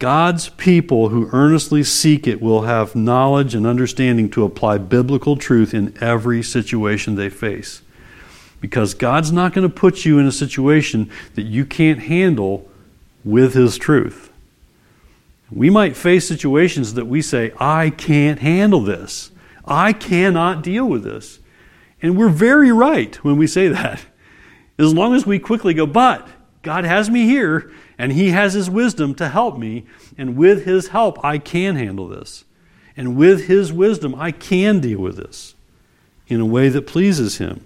God's 0.05 0.51
people 0.51 1.09
who 1.09 1.31
earnestly 1.33 1.83
seek 1.83 2.27
it 2.27 2.43
will 2.43 2.64
have 2.64 2.95
knowledge 2.95 3.55
and 3.55 3.67
understanding 3.67 4.29
to 4.33 4.45
apply 4.45 4.77
biblical 4.77 5.35
truth 5.35 5.73
in 5.73 5.97
every 5.99 6.43
situation 6.43 7.14
they 7.14 7.31
face. 7.31 7.81
Because 8.61 8.93
God's 8.93 9.33
not 9.33 9.55
going 9.55 9.67
to 9.67 9.75
put 9.75 10.05
you 10.05 10.19
in 10.19 10.27
a 10.27 10.31
situation 10.31 11.11
that 11.37 11.45
you 11.45 11.64
can't 11.64 12.01
handle 12.01 12.69
with 13.25 13.55
His 13.55 13.79
truth. 13.79 14.31
We 15.51 15.71
might 15.71 15.97
face 15.97 16.29
situations 16.29 16.93
that 16.93 17.07
we 17.07 17.23
say, 17.23 17.55
I 17.59 17.88
can't 17.88 18.40
handle 18.40 18.83
this. 18.83 19.31
I 19.64 19.95
cannot 19.95 20.62
deal 20.62 20.85
with 20.87 21.03
this. 21.03 21.38
And 22.03 22.19
we're 22.19 22.29
very 22.29 22.71
right 22.71 23.17
when 23.25 23.38
we 23.38 23.47
say 23.47 23.69
that. 23.69 24.05
As 24.79 24.93
long 24.93 25.14
as 25.14 25.25
we 25.25 25.38
quickly 25.38 25.73
go, 25.73 25.87
but 25.87 26.29
God 26.64 26.85
has 26.85 27.09
me 27.09 27.27
here, 27.27 27.70
and 27.98 28.11
He 28.11 28.31
has 28.31 28.55
His 28.55 28.68
wisdom 28.68 29.14
to 29.16 29.29
help 29.29 29.57
me, 29.57 29.85
and 30.18 30.37
with 30.37 30.64
His 30.64 30.88
help, 30.88 31.24
I 31.24 31.38
can 31.38 31.77
handle 31.77 32.09
this. 32.09 32.44
And 32.96 33.16
with 33.16 33.46
His 33.46 33.72
wisdom, 33.72 34.14
I 34.14 34.33
can 34.33 34.81
deal 34.81 34.98
with 34.98 35.16
this 35.16 35.55
in 36.27 36.40
a 36.40 36.46
way 36.46 36.68
that 36.70 36.87
pleases 36.87 37.38
Him, 37.38 37.64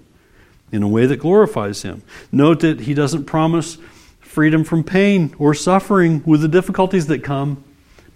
in 0.72 0.82
a 0.82 0.88
way 0.88 1.06
that 1.06 1.18
glorifies 1.18 1.82
Him. 1.82 2.02
Note 2.32 2.60
that 2.60 2.80
He 2.80 2.92
doesn't 2.94 3.24
promise 3.24 3.78
freedom 4.20 4.64
from 4.64 4.84
pain 4.84 5.34
or 5.38 5.54
suffering 5.54 6.22
with 6.26 6.42
the 6.42 6.48
difficulties 6.48 7.06
that 7.06 7.22
come, 7.24 7.62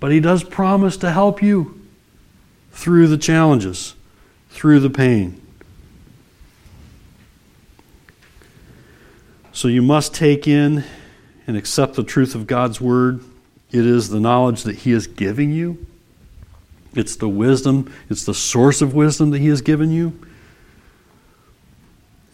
but 0.01 0.13
He 0.13 0.21
does 0.21 0.43
promise 0.45 0.97
to 0.99 1.13
help 1.13 1.43
you 1.43 1.81
through 2.73 3.07
the 3.07 3.19
challenges, 3.19 3.95
through 4.51 4.81
the 4.81 4.91
pain. 4.91 5.42
So 9.53 9.69
you 9.69 9.83
must 9.83 10.15
take 10.15 10.49
in 10.49 10.85
and 11.47 11.57
accept 11.57 11.95
the 11.95 12.03
truth 12.03 12.35
of 12.35 12.47
God's 12.47 12.81
Word. 12.81 13.21
It 13.71 13.87
is 13.87 14.09
the 14.09 14.21
knowledge 14.21 14.63
that 14.63 14.77
He 14.77 14.93
is 14.93 15.07
giving 15.07 15.53
you, 15.53 15.87
it's 16.95 17.17
the 17.17 17.29
wisdom, 17.29 17.93
it's 18.09 18.25
the 18.25 18.35
source 18.35 18.83
of 18.83 18.95
wisdom 18.95 19.31
that 19.31 19.41
He 19.41 19.49
has 19.49 19.61
given 19.61 19.91
you. 19.91 20.19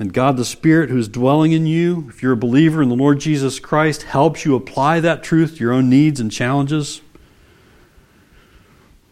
And 0.01 0.13
God 0.13 0.37
the 0.37 0.45
Spirit 0.45 0.91
who 0.91 0.99
is 0.99 1.09
dwelling 1.09 1.51
in 1.51 1.67
you, 1.67 2.07
if 2.09 2.23
you're 2.23 2.33
a 2.33 2.37
believer 2.37 2.83
in 2.83 2.89
the 2.89 2.95
Lord 2.95 3.19
Jesus 3.19 3.59
Christ, 3.59 4.05
helps 4.05 4.45
you 4.45 4.55
apply 4.55 5.01
that 5.01 5.25
truth 5.25 5.57
to 5.57 5.61
your 5.61 5.73
own 5.73 5.91
needs 5.91 6.21
and 6.21 6.31
challenges. 6.31 7.01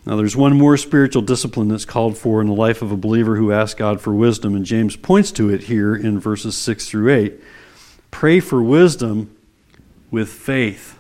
Now, 0.05 0.15
there's 0.15 0.37
one 0.37 0.57
more 0.57 0.77
spiritual 0.77 1.23
discipline 1.23 1.67
that's 1.67 1.85
called 1.85 2.17
for 2.17 2.41
in 2.41 2.47
the 2.47 2.53
life 2.53 2.83
of 2.83 2.93
a 2.93 2.97
believer 2.97 3.35
who 3.35 3.51
asks 3.51 3.75
God 3.75 4.01
for 4.01 4.15
wisdom, 4.15 4.55
and 4.55 4.65
James 4.65 4.95
points 4.95 5.33
to 5.33 5.51
it 5.51 5.65
here 5.65 5.97
in 5.97 6.21
verses 6.21 6.57
6 6.57 6.89
through 6.89 7.13
8. 7.13 7.41
Pray 8.17 8.41
for 8.41 8.63
wisdom 8.63 9.37
with 10.11 10.31
faith. 10.31 10.97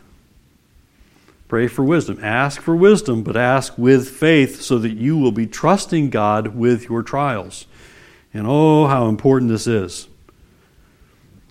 Pray 1.48 1.66
for 1.66 1.82
wisdom. 1.82 2.22
Ask 2.22 2.60
for 2.60 2.76
wisdom, 2.76 3.22
but 3.22 3.38
ask 3.38 3.78
with 3.78 4.10
faith 4.10 4.60
so 4.60 4.78
that 4.78 4.90
you 4.90 5.16
will 5.16 5.32
be 5.32 5.46
trusting 5.46 6.10
God 6.10 6.48
with 6.48 6.90
your 6.90 7.02
trials. 7.02 7.64
And 8.34 8.46
oh, 8.46 8.86
how 8.86 9.08
important 9.08 9.50
this 9.50 9.66
is. 9.66 10.08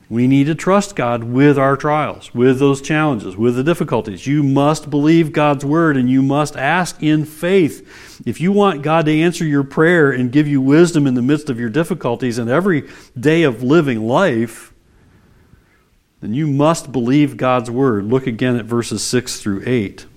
We 0.08 0.28
need 0.28 0.44
to 0.44 0.54
trust 0.54 0.96
God 0.96 1.24
with 1.24 1.58
our 1.58 1.76
trials, 1.76 2.32
with 2.36 2.60
those 2.60 2.80
challenges, 2.80 3.36
with 3.36 3.56
the 3.56 3.64
difficulties. 3.64 4.28
You 4.28 4.44
must 4.44 4.92
believe 4.92 5.32
God's 5.34 5.66
word 5.66 5.98
and 5.98 6.08
you 6.08 6.22
must 6.22 6.56
ask 6.56 7.02
in 7.02 7.26
faith. 7.26 8.22
If 8.24 8.40
you 8.40 8.52
want 8.52 8.84
God 8.84 9.08
to 9.08 9.20
answer 9.20 9.44
your 9.44 9.64
prayer 9.64 10.12
and 10.12 10.32
give 10.32 10.48
you 10.48 10.62
wisdom 10.62 11.08
in 11.08 11.16
the 11.16 11.24
midst 11.24 11.50
of 11.50 11.60
your 11.60 11.72
difficulties 11.72 12.38
and 12.38 12.52
every 12.52 12.88
day 13.20 13.42
of 13.42 13.64
living 13.64 14.06
life, 14.08 14.72
then 16.26 16.34
you 16.34 16.48
must 16.48 16.92
believe 16.92 17.38
God's 17.38 17.70
word. 17.70 18.06
Look 18.06 18.26
again 18.26 18.56
at 18.56 18.66
verses 18.66 19.04
6 19.04 19.40
through 19.40 19.62
8. 19.64 20.08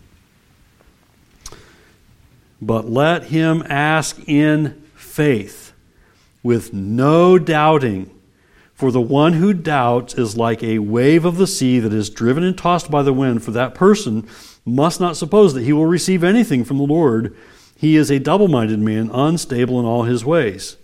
But 2.62 2.88
let 2.88 3.25
him 3.25 3.62
ask 3.68 4.18
in 4.27 4.83
faith, 4.94 5.75
with 6.42 6.73
no 6.73 7.38
doubting. 7.38 8.11
For 8.73 8.90
the 8.90 9.03
one 9.03 9.35
who 9.35 9.53
doubts 9.53 10.14
is 10.14 10.35
like 10.35 10.62
a 10.62 10.79
wave 10.79 11.27
of 11.27 11.37
the 11.37 11.47
sea 11.47 11.79
that 11.79 11.92
is 11.92 12.09
driven 12.09 12.42
and 12.42 12.57
tossed 12.57 12.90
by 12.90 13.03
the 13.03 13.12
wind. 13.12 13.42
For 13.42 13.51
that 13.51 13.75
person 13.75 14.27
must 14.64 15.01
not 15.01 15.14
suppose 15.14 15.53
that 15.53 15.64
he 15.64 15.75
will 15.75 15.85
receive 15.85 16.25
anything 16.25 16.64
from 16.64 16.79
the 16.79 16.85
Lord. 16.85 17.37
He 17.77 17.97
is 17.97 18.11
a 18.11 18.18
double 18.18 18.49
minded 18.49 18.79
man, 18.79 19.11
unstable 19.12 19.79
in 19.79 19.85
all 19.85 20.05
his 20.05 20.25
ways. 20.25 20.79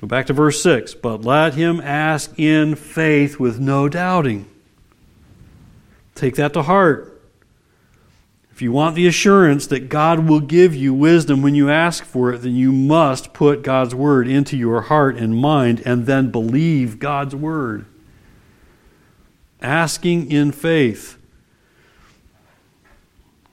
Go 0.00 0.06
back 0.06 0.26
to 0.26 0.32
verse 0.32 0.62
6. 0.62 0.94
But 0.94 1.22
let 1.22 1.54
him 1.54 1.80
ask 1.80 2.38
in 2.38 2.74
faith 2.74 3.38
with 3.38 3.58
no 3.58 3.88
doubting. 3.88 4.48
Take 6.14 6.36
that 6.36 6.52
to 6.54 6.62
heart. 6.62 7.20
If 8.50 8.62
you 8.62 8.72
want 8.72 8.96
the 8.96 9.06
assurance 9.06 9.68
that 9.68 9.88
God 9.88 10.28
will 10.28 10.40
give 10.40 10.74
you 10.74 10.92
wisdom 10.92 11.42
when 11.42 11.54
you 11.54 11.70
ask 11.70 12.04
for 12.04 12.32
it, 12.32 12.38
then 12.38 12.56
you 12.56 12.72
must 12.72 13.32
put 13.32 13.62
God's 13.62 13.94
word 13.94 14.26
into 14.26 14.56
your 14.56 14.82
heart 14.82 15.16
and 15.16 15.36
mind 15.36 15.80
and 15.84 16.06
then 16.06 16.32
believe 16.32 16.98
God's 16.98 17.36
word. 17.36 17.86
Asking 19.62 20.30
in 20.32 20.50
faith. 20.50 21.17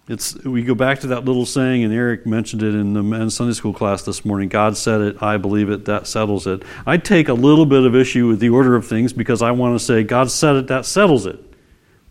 It's, 0.07 0.35
we 0.43 0.61
go 0.61 0.75
back 0.75 0.99
to 0.99 1.07
that 1.07 1.25
little 1.25 1.47
saying, 1.47 1.83
and 1.83 1.91
Eric 1.91 2.27
mentioned 2.27 2.61
it 2.61 2.75
in 2.75 2.93
the 2.93 3.01
men's 3.01 3.35
Sunday 3.35 3.53
school 3.53 3.73
class 3.73 4.03
this 4.03 4.23
morning 4.23 4.49
God 4.49 4.77
said 4.77 5.01
it, 5.01 5.23
I 5.23 5.37
believe 5.37 5.69
it, 5.69 5.85
that 5.85 6.05
settles 6.05 6.45
it. 6.45 6.61
I 6.85 6.97
take 6.97 7.27
a 7.27 7.33
little 7.33 7.65
bit 7.65 7.83
of 7.83 7.95
issue 7.95 8.27
with 8.27 8.39
the 8.39 8.49
order 8.49 8.75
of 8.75 8.85
things 8.85 9.13
because 9.13 9.41
I 9.41 9.49
want 9.51 9.79
to 9.79 9.83
say, 9.83 10.03
God 10.03 10.29
said 10.29 10.55
it, 10.57 10.67
that 10.67 10.85
settles 10.85 11.25
it. 11.25 11.39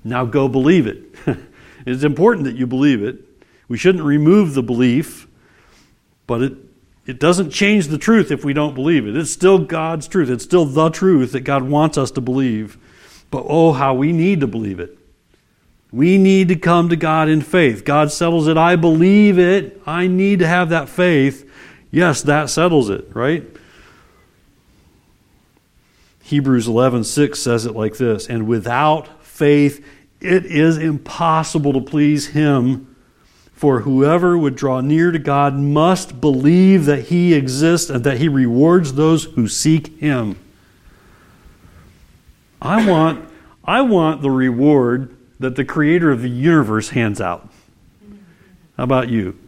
Now 0.03 0.25
go 0.25 0.49
believe 0.49 0.87
it. 0.87 1.15
It's 1.87 2.05
important 2.05 2.45
that 2.47 2.57
you 2.57 2.67
believe 2.67 3.03
it. 3.03 3.19
We 3.69 3.77
shouldn't 3.77 4.05
remove 4.05 4.55
the 4.55 4.63
belief, 4.63 5.29
but 6.27 6.43
it, 6.43 6.53
it 7.07 7.21
doesn't 7.21 7.51
change 7.51 7.89
the 7.89 7.99
truth 7.99 8.31
if 8.31 8.45
we 8.45 8.53
don't 8.53 8.75
believe 8.75 9.07
it. 9.07 9.17
It's 9.17 9.31
still 9.31 9.59
God's 9.59 10.09
truth. 10.09 10.31
It's 10.31 10.45
still 10.45 10.65
the 10.65 10.89
truth 10.91 11.33
that 11.33 11.41
God 11.41 11.63
wants 11.63 11.99
us 11.99 12.11
to 12.13 12.21
believe. 12.21 12.79
But 13.31 13.45
oh, 13.49 13.73
how 13.73 13.95
we 13.95 14.13
need 14.13 14.41
to 14.41 14.47
believe 14.47 14.81
it. 14.81 14.99
We 15.95 16.19
need 16.19 16.49
to 16.49 16.57
come 16.57 16.89
to 16.89 16.97
God 16.97 17.29
in 17.29 17.41
faith. 17.41 17.85
God 17.85 18.11
settles 18.11 18.49
it. 18.49 18.57
I 18.57 18.75
believe 18.75 19.39
it. 19.39 19.81
I 19.87 20.09
need 20.09 20.41
to 20.41 20.47
have 20.49 20.71
that 20.71 20.89
faith. 20.89 21.49
Yes, 21.93 22.21
that 22.23 22.51
settles 22.51 22.91
it, 22.91 23.07
right? 23.15 23.45
Hebrews 26.25 26.67
11:6 26.67 27.41
says 27.41 27.65
it 27.65 27.77
like 27.77 27.97
this, 27.97 28.27
and 28.27 28.49
without 28.49 29.25
faith 29.25 29.87
it 30.21 30.45
is 30.47 30.79
impossible 30.79 31.73
to 31.75 31.81
please 31.81 32.29
him. 32.29 32.97
For 33.53 33.83
whoever 33.83 34.37
would 34.37 34.57
draw 34.57 34.81
near 34.81 35.13
to 35.13 35.19
God 35.21 35.55
must 35.55 36.21
believe 36.21 36.87
that 36.87 37.05
he 37.05 37.35
exists 37.35 37.89
and 37.89 38.03
that 38.03 38.19
he 38.19 38.27
rewards 38.27 38.95
those 38.95 39.25
who 39.25 39.47
seek 39.47 40.01
him. 40.01 40.35
I 42.61 42.85
want, 42.85 43.29
I 43.65 43.83
want 43.83 44.23
the 44.23 44.31
reward 44.31 45.14
that 45.39 45.57
the 45.57 45.65
creator 45.65 46.11
of 46.11 46.23
the 46.23 46.31
universe 46.31 46.91
hands 46.91 47.21
out. 47.21 47.49
How 48.77 48.85
about 48.85 49.09
you? 49.09 49.39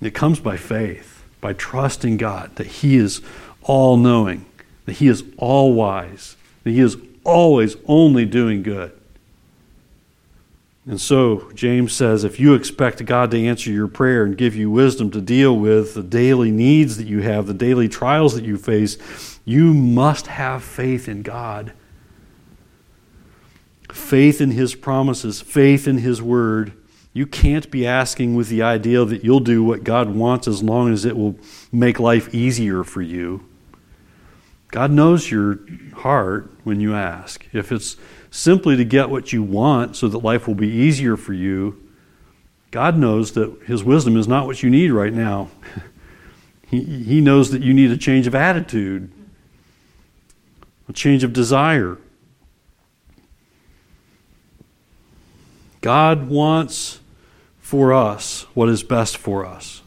It 0.00 0.14
comes 0.14 0.40
by 0.40 0.56
faith, 0.56 1.24
by 1.40 1.52
trusting 1.52 2.16
God 2.16 2.56
that 2.56 2.66
he 2.66 2.96
is 2.96 3.20
all 3.62 3.96
knowing, 3.96 4.46
that 4.86 4.94
he 4.94 5.08
is 5.08 5.24
all 5.36 5.74
wise, 5.74 6.36
that 6.64 6.70
he 6.70 6.80
is 6.80 6.96
always 7.24 7.76
only 7.86 8.24
doing 8.24 8.62
good. 8.62 8.92
And 10.86 11.00
so, 11.00 11.52
James 11.54 11.92
says 11.92 12.24
if 12.24 12.40
you 12.40 12.54
expect 12.54 13.04
God 13.04 13.30
to 13.30 13.46
answer 13.46 13.70
your 13.70 13.86
prayer 13.86 14.24
and 14.24 14.36
give 14.36 14.56
you 14.56 14.70
wisdom 14.70 15.10
to 15.10 15.20
deal 15.20 15.56
with 15.56 15.94
the 15.94 16.02
daily 16.02 16.50
needs 16.50 16.96
that 16.96 17.06
you 17.06 17.20
have, 17.20 17.46
the 17.46 17.54
daily 17.54 17.88
trials 17.88 18.34
that 18.34 18.44
you 18.44 18.56
face, 18.56 19.38
you 19.44 19.74
must 19.74 20.26
have 20.28 20.64
faith 20.64 21.08
in 21.08 21.22
God. 21.22 21.72
Faith 23.92 24.40
in 24.40 24.52
His 24.52 24.74
promises, 24.74 25.40
faith 25.40 25.86
in 25.86 25.98
His 25.98 26.22
word. 26.22 26.72
You 27.12 27.26
can't 27.26 27.70
be 27.70 27.86
asking 27.86 28.36
with 28.36 28.48
the 28.48 28.62
idea 28.62 29.04
that 29.04 29.24
you'll 29.24 29.40
do 29.40 29.64
what 29.64 29.82
God 29.82 30.14
wants 30.14 30.46
as 30.46 30.62
long 30.62 30.92
as 30.92 31.04
it 31.04 31.16
will 31.16 31.36
make 31.72 31.98
life 31.98 32.32
easier 32.34 32.84
for 32.84 33.02
you. 33.02 33.44
God 34.70 34.92
knows 34.92 35.30
your 35.30 35.58
heart 35.94 36.50
when 36.62 36.80
you 36.80 36.94
ask. 36.94 37.46
If 37.52 37.72
it's 37.72 37.96
simply 38.30 38.76
to 38.76 38.84
get 38.84 39.10
what 39.10 39.32
you 39.32 39.42
want 39.42 39.96
so 39.96 40.06
that 40.08 40.18
life 40.18 40.46
will 40.46 40.54
be 40.54 40.68
easier 40.68 41.16
for 41.16 41.32
you, 41.32 41.80
God 42.70 42.96
knows 42.96 43.32
that 43.32 43.62
His 43.66 43.82
wisdom 43.82 44.16
is 44.16 44.28
not 44.28 44.46
what 44.46 44.62
you 44.62 44.70
need 44.70 44.92
right 44.92 45.12
now. 45.12 45.48
he, 46.68 46.84
he 46.84 47.20
knows 47.20 47.50
that 47.50 47.62
you 47.62 47.74
need 47.74 47.90
a 47.90 47.96
change 47.96 48.28
of 48.28 48.34
attitude, 48.34 49.10
a 50.88 50.92
change 50.92 51.24
of 51.24 51.32
desire. 51.32 51.98
God 55.80 56.28
wants 56.28 57.00
for 57.58 57.92
us 57.92 58.46
what 58.54 58.68
is 58.68 58.82
best 58.82 59.16
for 59.16 59.46
us. 59.46 59.82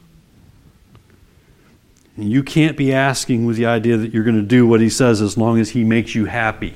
And 2.15 2.29
you 2.29 2.43
can't 2.43 2.77
be 2.77 2.93
asking 2.93 3.45
with 3.45 3.57
the 3.57 3.65
idea 3.65 3.97
that 3.97 4.13
you're 4.13 4.23
going 4.23 4.35
to 4.35 4.41
do 4.41 4.67
what 4.67 4.81
He 4.81 4.89
says 4.89 5.21
as 5.21 5.37
long 5.37 5.59
as 5.59 5.71
He 5.71 5.83
makes 5.83 6.13
you 6.13 6.25
happy. 6.25 6.75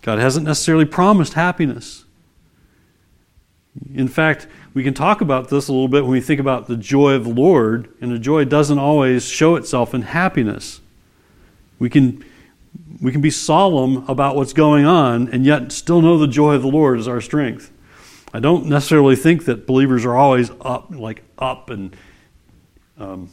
God 0.00 0.18
hasn't 0.18 0.46
necessarily 0.46 0.84
promised 0.84 1.34
happiness. 1.34 2.04
In 3.94 4.08
fact, 4.08 4.46
we 4.74 4.82
can 4.82 4.94
talk 4.94 5.20
about 5.20 5.48
this 5.48 5.68
a 5.68 5.72
little 5.72 5.88
bit 5.88 6.02
when 6.02 6.12
we 6.12 6.20
think 6.20 6.40
about 6.40 6.66
the 6.66 6.76
joy 6.76 7.12
of 7.12 7.24
the 7.24 7.30
Lord, 7.30 7.88
and 8.00 8.10
the 8.10 8.18
joy 8.18 8.44
doesn't 8.44 8.78
always 8.78 9.24
show 9.24 9.56
itself 9.56 9.94
in 9.94 10.02
happiness. 10.02 10.80
We 11.78 11.88
can, 11.88 12.24
we 13.00 13.12
can 13.12 13.20
be 13.20 13.30
solemn 13.30 14.08
about 14.08 14.36
what's 14.36 14.52
going 14.52 14.84
on 14.84 15.28
and 15.28 15.44
yet 15.44 15.72
still 15.72 16.00
know 16.00 16.18
the 16.18 16.26
joy 16.26 16.54
of 16.54 16.62
the 16.62 16.68
Lord 16.68 16.98
is 16.98 17.08
our 17.08 17.20
strength. 17.20 17.72
I 18.32 18.40
don't 18.40 18.66
necessarily 18.66 19.16
think 19.16 19.44
that 19.44 19.66
believers 19.66 20.04
are 20.04 20.16
always 20.16 20.50
up, 20.60 20.88
like 20.90 21.22
up 21.38 21.68
and 21.70 21.94
um, 22.98 23.30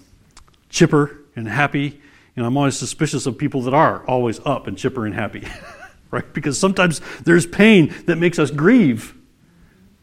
chipper 0.70 1.20
and 1.36 1.48
happy. 1.48 2.02
And 2.36 2.46
I'm 2.46 2.58
always 2.58 2.78
suspicious 2.78 3.26
of 3.26 3.38
people 3.38 3.62
that 3.64 3.74
are 3.74 4.06
always 4.06 4.40
up 4.46 4.68
and 4.68 4.78
chipper 4.78 5.06
and 5.06 5.16
happy. 5.16 5.48
right? 6.12 6.34
Because 6.34 6.60
sometimes 6.60 7.02
there's 7.24 7.46
pain 7.46 7.94
that 8.06 8.18
makes 8.18 8.40
us 8.40 8.52
grieve. 8.52 9.16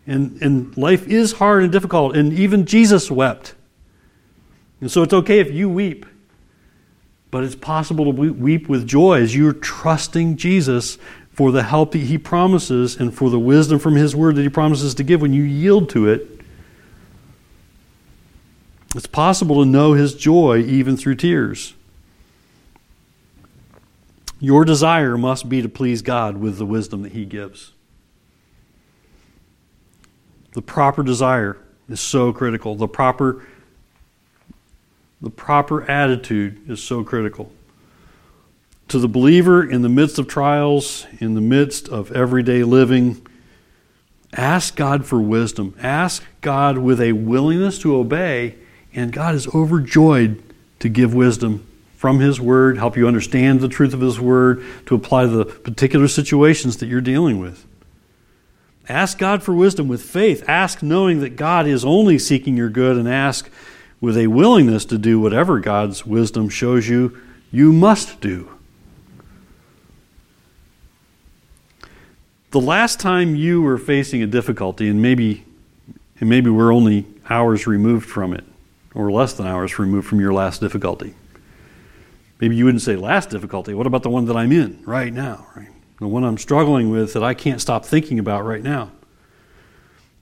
And, 0.06 0.40
and 0.40 0.76
life 0.76 1.08
is 1.08 1.32
hard 1.32 1.64
and 1.64 1.72
difficult, 1.72 2.16
and 2.16 2.32
even 2.32 2.64
Jesus 2.64 3.10
wept. 3.10 3.54
And 4.80 4.90
so 4.90 5.02
it's 5.02 5.12
okay 5.12 5.40
if 5.40 5.52
you 5.52 5.68
weep, 5.68 6.06
but 7.36 7.44
it's 7.44 7.54
possible 7.54 8.06
to 8.06 8.32
weep 8.32 8.66
with 8.66 8.86
joy 8.86 9.20
as 9.20 9.36
you're 9.36 9.52
trusting 9.52 10.38
Jesus 10.38 10.96
for 11.30 11.52
the 11.52 11.64
help 11.64 11.92
that 11.92 11.98
He 11.98 12.16
promises 12.16 12.96
and 12.96 13.14
for 13.14 13.28
the 13.28 13.38
wisdom 13.38 13.78
from 13.78 13.94
His 13.94 14.16
Word 14.16 14.36
that 14.36 14.42
He 14.42 14.48
promises 14.48 14.94
to 14.94 15.02
give 15.02 15.20
when 15.20 15.34
you 15.34 15.42
yield 15.42 15.90
to 15.90 16.08
it. 16.08 16.40
It's 18.94 19.06
possible 19.06 19.62
to 19.62 19.68
know 19.68 19.92
His 19.92 20.14
joy 20.14 20.60
even 20.60 20.96
through 20.96 21.16
tears. 21.16 21.74
Your 24.40 24.64
desire 24.64 25.18
must 25.18 25.46
be 25.46 25.60
to 25.60 25.68
please 25.68 26.00
God 26.00 26.38
with 26.38 26.56
the 26.56 26.64
wisdom 26.64 27.02
that 27.02 27.12
He 27.12 27.26
gives. 27.26 27.74
The 30.54 30.62
proper 30.62 31.02
desire 31.02 31.58
is 31.86 32.00
so 32.00 32.32
critical. 32.32 32.76
The 32.76 32.88
proper, 32.88 33.46
the 35.26 35.30
proper 35.30 35.82
attitude 35.90 36.70
is 36.70 36.80
so 36.80 37.02
critical. 37.02 37.50
To 38.86 39.00
the 39.00 39.08
believer 39.08 39.68
in 39.68 39.82
the 39.82 39.88
midst 39.88 40.20
of 40.20 40.28
trials, 40.28 41.04
in 41.18 41.34
the 41.34 41.40
midst 41.40 41.88
of 41.88 42.12
everyday 42.12 42.62
living, 42.62 43.26
ask 44.32 44.76
God 44.76 45.04
for 45.04 45.20
wisdom. 45.20 45.74
Ask 45.82 46.22
God 46.42 46.78
with 46.78 47.00
a 47.00 47.10
willingness 47.10 47.80
to 47.80 47.96
obey, 47.96 48.54
and 48.94 49.12
God 49.12 49.34
is 49.34 49.52
overjoyed 49.52 50.40
to 50.78 50.88
give 50.88 51.12
wisdom 51.12 51.66
from 51.96 52.20
His 52.20 52.40
Word, 52.40 52.78
help 52.78 52.96
you 52.96 53.08
understand 53.08 53.58
the 53.58 53.68
truth 53.68 53.94
of 53.94 54.00
His 54.00 54.20
Word 54.20 54.62
to 54.86 54.94
apply 54.94 55.24
to 55.24 55.28
the 55.28 55.44
particular 55.44 56.06
situations 56.06 56.76
that 56.76 56.86
you're 56.86 57.00
dealing 57.00 57.40
with. 57.40 57.66
Ask 58.88 59.18
God 59.18 59.42
for 59.42 59.52
wisdom 59.52 59.88
with 59.88 60.02
faith. 60.02 60.48
Ask 60.48 60.84
knowing 60.84 61.18
that 61.18 61.34
God 61.34 61.66
is 61.66 61.84
only 61.84 62.16
seeking 62.16 62.56
your 62.56 62.70
good, 62.70 62.96
and 62.96 63.08
ask 63.08 63.50
with 64.06 64.16
a 64.16 64.28
willingness 64.28 64.84
to 64.84 64.96
do 64.96 65.18
whatever 65.18 65.58
God's 65.58 66.06
wisdom 66.06 66.48
shows 66.48 66.88
you 66.88 67.20
you 67.50 67.72
must 67.72 68.20
do. 68.20 68.48
The 72.52 72.60
last 72.60 73.00
time 73.00 73.34
you 73.34 73.60
were 73.62 73.78
facing 73.78 74.22
a 74.22 74.26
difficulty, 74.28 74.88
and 74.88 75.02
maybe, 75.02 75.44
and 76.20 76.30
maybe 76.30 76.50
we're 76.50 76.72
only 76.72 77.04
hours 77.28 77.66
removed 77.66 78.08
from 78.08 78.32
it, 78.32 78.44
or 78.94 79.10
less 79.10 79.32
than 79.32 79.44
hours 79.44 79.76
removed 79.76 80.06
from 80.06 80.20
your 80.20 80.32
last 80.32 80.60
difficulty. 80.60 81.16
Maybe 82.40 82.54
you 82.54 82.64
wouldn't 82.64 82.82
say 82.82 82.94
last 82.94 83.28
difficulty. 83.28 83.74
What 83.74 83.88
about 83.88 84.04
the 84.04 84.10
one 84.10 84.26
that 84.26 84.36
I'm 84.36 84.52
in 84.52 84.84
right 84.86 85.12
now? 85.12 85.48
Right? 85.56 85.70
The 85.98 86.06
one 86.06 86.22
I'm 86.22 86.38
struggling 86.38 86.90
with 86.90 87.12
that 87.14 87.24
I 87.24 87.34
can't 87.34 87.60
stop 87.60 87.84
thinking 87.84 88.20
about 88.20 88.44
right 88.44 88.62
now. 88.62 88.92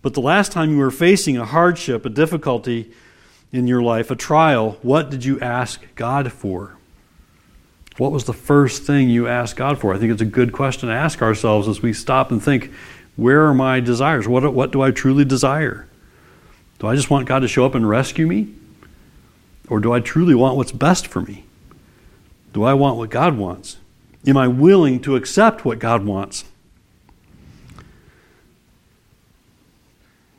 But 0.00 0.14
the 0.14 0.22
last 0.22 0.52
time 0.52 0.70
you 0.70 0.78
were 0.78 0.90
facing 0.90 1.36
a 1.36 1.44
hardship, 1.44 2.06
a 2.06 2.08
difficulty 2.08 2.90
in 3.52 3.66
your 3.66 3.82
life, 3.82 4.10
a 4.10 4.16
trial, 4.16 4.78
what 4.82 5.10
did 5.10 5.24
you 5.24 5.38
ask 5.40 5.82
God 5.94 6.32
for? 6.32 6.76
What 7.96 8.10
was 8.10 8.24
the 8.24 8.32
first 8.32 8.82
thing 8.82 9.08
you 9.08 9.28
asked 9.28 9.56
God 9.56 9.78
for? 9.78 9.94
I 9.94 9.98
think 9.98 10.12
it's 10.12 10.22
a 10.22 10.26
good 10.26 10.52
question 10.52 10.88
to 10.88 10.94
ask 10.94 11.22
ourselves 11.22 11.68
as 11.68 11.80
we 11.80 11.92
stop 11.92 12.32
and 12.32 12.42
think, 12.42 12.72
where 13.16 13.46
are 13.46 13.54
my 13.54 13.78
desires? 13.78 14.26
What, 14.26 14.52
what 14.52 14.72
do 14.72 14.82
I 14.82 14.90
truly 14.90 15.24
desire? 15.24 15.86
Do 16.80 16.88
I 16.88 16.96
just 16.96 17.10
want 17.10 17.28
God 17.28 17.40
to 17.40 17.48
show 17.48 17.64
up 17.64 17.76
and 17.76 17.88
rescue 17.88 18.26
me? 18.26 18.48
Or 19.68 19.80
do 19.80 19.92
I 19.92 20.00
truly 20.00 20.34
want 20.34 20.56
what's 20.56 20.72
best 20.72 21.06
for 21.06 21.20
me? 21.20 21.44
Do 22.52 22.64
I 22.64 22.74
want 22.74 22.96
what 22.96 23.10
God 23.10 23.38
wants? 23.38 23.78
Am 24.26 24.36
I 24.36 24.48
willing 24.48 25.00
to 25.00 25.16
accept 25.16 25.64
what 25.64 25.78
God 25.78 26.04
wants? 26.04 26.44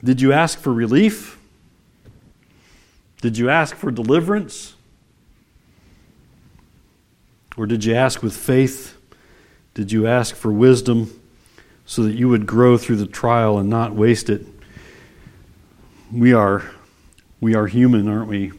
Did 0.03 0.21
you 0.21 0.33
ask 0.33 0.59
for 0.59 0.73
relief? 0.73 1.39
Did 3.25 3.39
you 3.39 3.49
ask 3.49 3.75
for 3.75 3.89
deliverance? 3.89 4.75
Or 7.57 7.65
did 7.65 7.83
you 7.83 7.95
ask 7.95 8.21
with 8.21 8.37
faith? 8.37 8.99
Did 9.73 9.91
you 9.91 10.05
ask 10.05 10.35
for 10.35 10.51
wisdom 10.51 11.19
so 11.87 12.03
that 12.03 12.13
you 12.13 12.29
would 12.29 12.45
grow 12.45 12.77
through 12.77 12.97
the 12.97 13.07
trial 13.07 13.57
and 13.57 13.67
not 13.67 13.95
waste 13.95 14.29
it? 14.29 14.45
We 16.11 16.33
are 16.33 16.69
we 17.41 17.55
are 17.55 17.65
human, 17.65 18.07
aren't 18.07 18.29
we? 18.29 18.51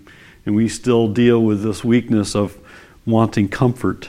And 0.45 0.57
we 0.57 0.69
still 0.69 1.07
deal 1.07 1.41
with 1.41 1.63
this 1.63 1.85
weakness 1.85 2.35
of 2.35 2.59
wanting 3.07 3.49
comfort 3.49 4.09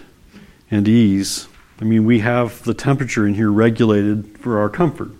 and 0.71 0.87
ease. 0.87 1.47
I 1.79 1.83
mean, 1.83 2.03
we 2.03 2.21
have 2.21 2.63
the 2.63 2.73
temperature 2.73 3.27
in 3.27 3.35
here 3.35 3.51
regulated 3.51 4.39
for 4.39 4.57
our 4.57 4.69
comfort. 4.69 5.11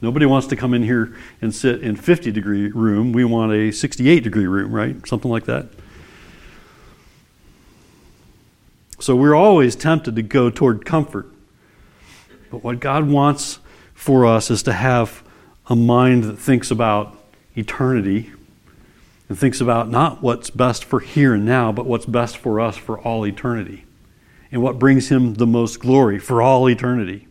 Nobody 0.00 0.26
wants 0.26 0.46
to 0.48 0.56
come 0.56 0.74
in 0.74 0.82
here 0.82 1.16
and 1.42 1.54
sit 1.54 1.82
in 1.82 1.96
50 1.96 2.30
degree 2.30 2.70
room. 2.70 3.12
We 3.12 3.24
want 3.24 3.52
a 3.52 3.72
68 3.72 4.22
degree 4.22 4.46
room, 4.46 4.72
right? 4.72 5.06
Something 5.06 5.30
like 5.30 5.44
that. 5.46 5.66
So 9.00 9.14
we're 9.14 9.34
always 9.34 9.76
tempted 9.76 10.16
to 10.16 10.22
go 10.22 10.50
toward 10.50 10.84
comfort. 10.84 11.26
But 12.50 12.64
what 12.64 12.80
God 12.80 13.08
wants 13.08 13.58
for 13.94 14.26
us 14.26 14.50
is 14.50 14.62
to 14.64 14.72
have 14.72 15.22
a 15.68 15.76
mind 15.76 16.24
that 16.24 16.38
thinks 16.38 16.70
about 16.70 17.16
eternity 17.56 18.32
and 19.28 19.38
thinks 19.38 19.60
about 19.60 19.88
not 19.90 20.22
what's 20.22 20.50
best 20.50 20.84
for 20.84 21.00
here 21.00 21.34
and 21.34 21.44
now, 21.44 21.70
but 21.70 21.86
what's 21.86 22.06
best 22.06 22.38
for 22.38 22.60
us 22.60 22.76
for 22.76 22.98
all 23.00 23.26
eternity 23.26 23.84
and 24.50 24.62
what 24.62 24.78
brings 24.78 25.08
Him 25.10 25.34
the 25.34 25.46
most 25.46 25.78
glory 25.78 26.18
for 26.18 26.40
all 26.40 26.68
eternity 26.68 27.27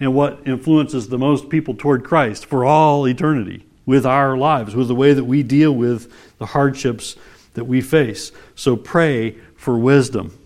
and 0.00 0.14
what 0.14 0.40
influences 0.46 1.08
the 1.08 1.18
most 1.18 1.48
people 1.48 1.74
toward 1.74 2.04
Christ 2.04 2.46
for 2.46 2.64
all 2.64 3.06
eternity 3.06 3.66
with 3.84 4.04
our 4.06 4.36
lives, 4.36 4.76
with 4.76 4.88
the 4.88 4.94
way 4.94 5.12
that 5.12 5.24
we 5.24 5.42
deal 5.42 5.72
with 5.72 6.12
the 6.38 6.46
hardships 6.46 7.16
that 7.54 7.64
we 7.64 7.80
face. 7.80 8.32
So 8.54 8.76
pray 8.76 9.32
for 9.56 9.78
wisdom 9.78 10.38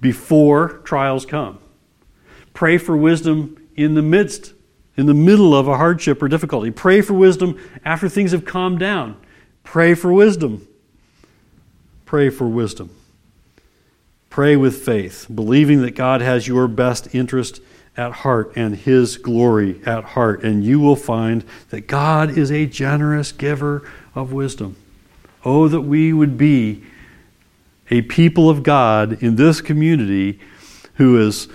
before 0.00 0.78
trials 0.84 1.26
come. 1.26 1.58
Pray 2.54 2.78
for 2.78 2.96
wisdom 2.96 3.56
in 3.74 3.94
the 3.94 4.02
midst, 4.02 4.54
in 4.96 5.06
the 5.06 5.14
middle 5.14 5.54
of 5.54 5.68
a 5.68 5.76
hardship 5.76 6.22
or 6.22 6.28
difficulty. 6.28 6.70
Pray 6.70 7.00
for 7.00 7.14
wisdom 7.14 7.58
after 7.84 8.08
things 8.08 8.32
have 8.32 8.44
calmed 8.44 8.78
down. 8.78 9.16
Pray 9.64 9.94
for 9.94 10.12
wisdom. 10.12 10.66
Pray 12.04 12.30
for 12.30 12.46
wisdom. 12.46 12.90
Pray 14.30 14.54
with 14.54 14.76
faith, 14.84 15.26
believing 15.34 15.82
that 15.82 15.96
God 15.96 16.20
has 16.20 16.46
your 16.46 16.68
best 16.68 17.14
interest 17.14 17.60
at 17.96 18.12
heart 18.12 18.52
and 18.56 18.76
His 18.76 19.16
glory 19.16 19.80
at 19.86 20.04
heart. 20.04 20.42
And 20.42 20.64
you 20.64 20.80
will 20.80 20.96
find 20.96 21.44
that 21.70 21.86
God 21.86 22.36
is 22.36 22.50
a 22.50 22.66
generous 22.66 23.32
giver 23.32 23.88
of 24.14 24.32
wisdom. 24.32 24.76
Oh, 25.44 25.68
that 25.68 25.82
we 25.82 26.12
would 26.12 26.36
be 26.36 26.82
a 27.90 28.02
people 28.02 28.50
of 28.50 28.62
God 28.62 29.22
in 29.22 29.36
this 29.36 29.60
community 29.60 30.40
who 30.94 31.20
is 31.20 31.48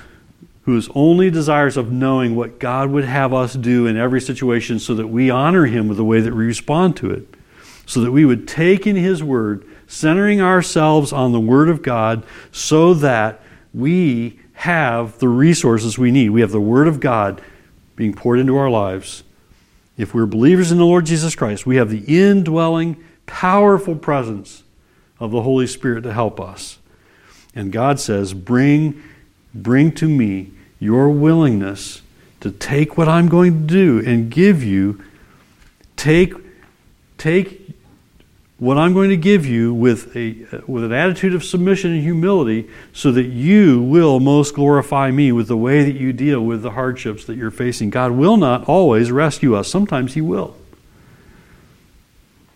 whose 0.63 0.89
only 0.93 1.31
desires 1.31 1.75
of 1.75 1.91
knowing 1.91 2.35
what 2.35 2.59
God 2.59 2.91
would 2.91 3.03
have 3.03 3.33
us 3.33 3.53
do 3.53 3.87
in 3.87 3.97
every 3.97 4.21
situation 4.21 4.79
so 4.79 4.93
that 4.95 5.07
we 5.07 5.29
honor 5.29 5.65
him 5.65 5.87
with 5.87 5.97
the 5.97 6.05
way 6.05 6.21
that 6.21 6.33
we 6.33 6.45
respond 6.45 6.95
to 6.97 7.09
it. 7.09 7.27
So 7.85 7.99
that 8.01 8.11
we 8.11 8.25
would 8.25 8.47
take 8.47 8.85
in 8.85 8.95
his 8.95 9.23
word, 9.23 9.65
centering 9.87 10.39
ourselves 10.39 11.11
on 11.11 11.31
the 11.31 11.39
word 11.39 11.67
of 11.67 11.81
God, 11.81 12.23
so 12.51 12.93
that 12.93 13.41
we 13.73 14.39
have 14.61 15.17
the 15.17 15.27
resources 15.27 15.97
we 15.97 16.11
need. 16.11 16.29
We 16.29 16.41
have 16.41 16.51
the 16.51 16.61
Word 16.61 16.87
of 16.87 16.99
God 16.99 17.41
being 17.95 18.13
poured 18.13 18.37
into 18.37 18.57
our 18.57 18.69
lives. 18.69 19.23
If 19.97 20.13
we're 20.13 20.27
believers 20.27 20.71
in 20.71 20.77
the 20.77 20.85
Lord 20.85 21.07
Jesus 21.07 21.33
Christ, 21.33 21.65
we 21.65 21.77
have 21.77 21.89
the 21.89 22.03
indwelling, 22.05 23.03
powerful 23.25 23.95
presence 23.95 24.61
of 25.19 25.31
the 25.31 25.41
Holy 25.41 25.65
Spirit 25.65 26.01
to 26.03 26.13
help 26.13 26.39
us. 26.39 26.77
And 27.55 27.71
God 27.71 27.99
says, 27.99 28.35
Bring, 28.35 29.01
bring 29.51 29.93
to 29.93 30.07
me 30.07 30.51
your 30.79 31.09
willingness 31.09 32.03
to 32.41 32.51
take 32.51 32.99
what 32.99 33.09
I'm 33.09 33.29
going 33.29 33.65
to 33.65 33.73
do 33.73 34.07
and 34.07 34.29
give 34.29 34.63
you. 34.63 35.03
Take, 35.95 36.35
take 37.17 37.73
what 38.61 38.77
I'm 38.77 38.93
going 38.93 39.09
to 39.09 39.17
give 39.17 39.43
you 39.43 39.73
with, 39.73 40.15
a, 40.15 40.45
with 40.67 40.83
an 40.83 40.91
attitude 40.91 41.33
of 41.33 41.43
submission 41.43 41.93
and 41.93 42.03
humility 42.03 42.69
so 42.93 43.11
that 43.11 43.25
you 43.25 43.81
will 43.81 44.19
most 44.19 44.53
glorify 44.53 45.09
me 45.09 45.31
with 45.31 45.47
the 45.47 45.57
way 45.57 45.83
that 45.83 45.99
you 45.99 46.13
deal 46.13 46.41
with 46.41 46.61
the 46.61 46.69
hardships 46.69 47.25
that 47.25 47.37
you're 47.37 47.49
facing. 47.49 47.89
God 47.89 48.11
will 48.11 48.37
not 48.37 48.69
always 48.69 49.11
rescue 49.11 49.55
us, 49.55 49.67
sometimes 49.67 50.13
He 50.13 50.21
will. 50.21 50.55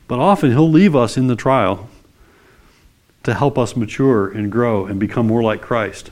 But 0.08 0.20
often 0.20 0.52
He'll 0.52 0.70
leave 0.70 0.96
us 0.96 1.18
in 1.18 1.26
the 1.26 1.36
trial 1.36 1.90
to 3.24 3.34
help 3.34 3.58
us 3.58 3.76
mature 3.76 4.30
and 4.30 4.52
grow 4.52 4.86
and 4.86 5.00
become 5.00 5.26
more 5.26 5.42
like 5.42 5.64
Christ 5.64 6.12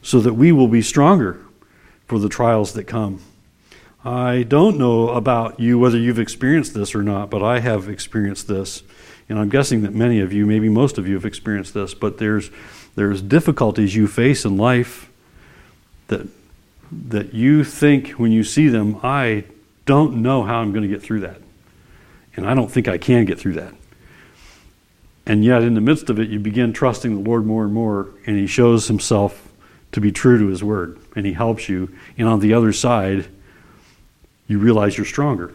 so 0.00 0.20
that 0.20 0.32
we 0.32 0.52
will 0.52 0.68
be 0.68 0.80
stronger 0.80 1.38
for 2.06 2.18
the 2.18 2.30
trials 2.30 2.72
that 2.72 2.84
come. 2.84 3.20
I 4.02 4.44
don't 4.44 4.78
know 4.78 5.10
about 5.10 5.60
you 5.60 5.78
whether 5.78 5.98
you've 5.98 6.18
experienced 6.18 6.72
this 6.72 6.94
or 6.94 7.02
not, 7.02 7.28
but 7.28 7.42
I 7.42 7.58
have 7.58 7.90
experienced 7.90 8.48
this 8.48 8.82
and 9.28 9.38
I'm 9.38 9.48
guessing 9.48 9.82
that 9.82 9.94
many 9.94 10.20
of 10.20 10.32
you, 10.32 10.46
maybe 10.46 10.68
most 10.68 10.98
of 10.98 11.06
you, 11.06 11.14
have 11.14 11.26
experienced 11.26 11.74
this, 11.74 11.94
but 11.94 12.18
there's, 12.18 12.50
there's 12.94 13.20
difficulties 13.20 13.94
you 13.94 14.06
face 14.06 14.44
in 14.44 14.56
life 14.56 15.10
that, 16.08 16.26
that 16.90 17.34
you 17.34 17.64
think 17.64 18.10
when 18.12 18.32
you 18.32 18.42
see 18.42 18.68
them, 18.68 18.98
I 19.02 19.44
don't 19.84 20.22
know 20.22 20.42
how 20.42 20.60
I'm 20.60 20.72
going 20.72 20.82
to 20.82 20.88
get 20.88 21.02
through 21.02 21.20
that. 21.20 21.40
And 22.36 22.46
I 22.46 22.54
don't 22.54 22.70
think 22.70 22.88
I 22.88 22.98
can 22.98 23.24
get 23.24 23.38
through 23.38 23.54
that. 23.54 23.74
And 25.26 25.44
yet, 25.44 25.62
in 25.62 25.74
the 25.74 25.80
midst 25.80 26.08
of 26.08 26.18
it, 26.18 26.30
you 26.30 26.38
begin 26.38 26.72
trusting 26.72 27.14
the 27.14 27.28
Lord 27.28 27.44
more 27.44 27.64
and 27.64 27.74
more, 27.74 28.08
and 28.26 28.38
He 28.38 28.46
shows 28.46 28.88
Himself 28.88 29.52
to 29.92 30.00
be 30.00 30.10
true 30.10 30.38
to 30.38 30.46
His 30.46 30.64
word, 30.64 30.98
and 31.14 31.26
He 31.26 31.34
helps 31.34 31.68
you. 31.68 31.94
And 32.16 32.26
on 32.26 32.40
the 32.40 32.54
other 32.54 32.72
side, 32.72 33.26
you 34.46 34.58
realize 34.58 34.96
you're 34.96 35.04
stronger. 35.04 35.52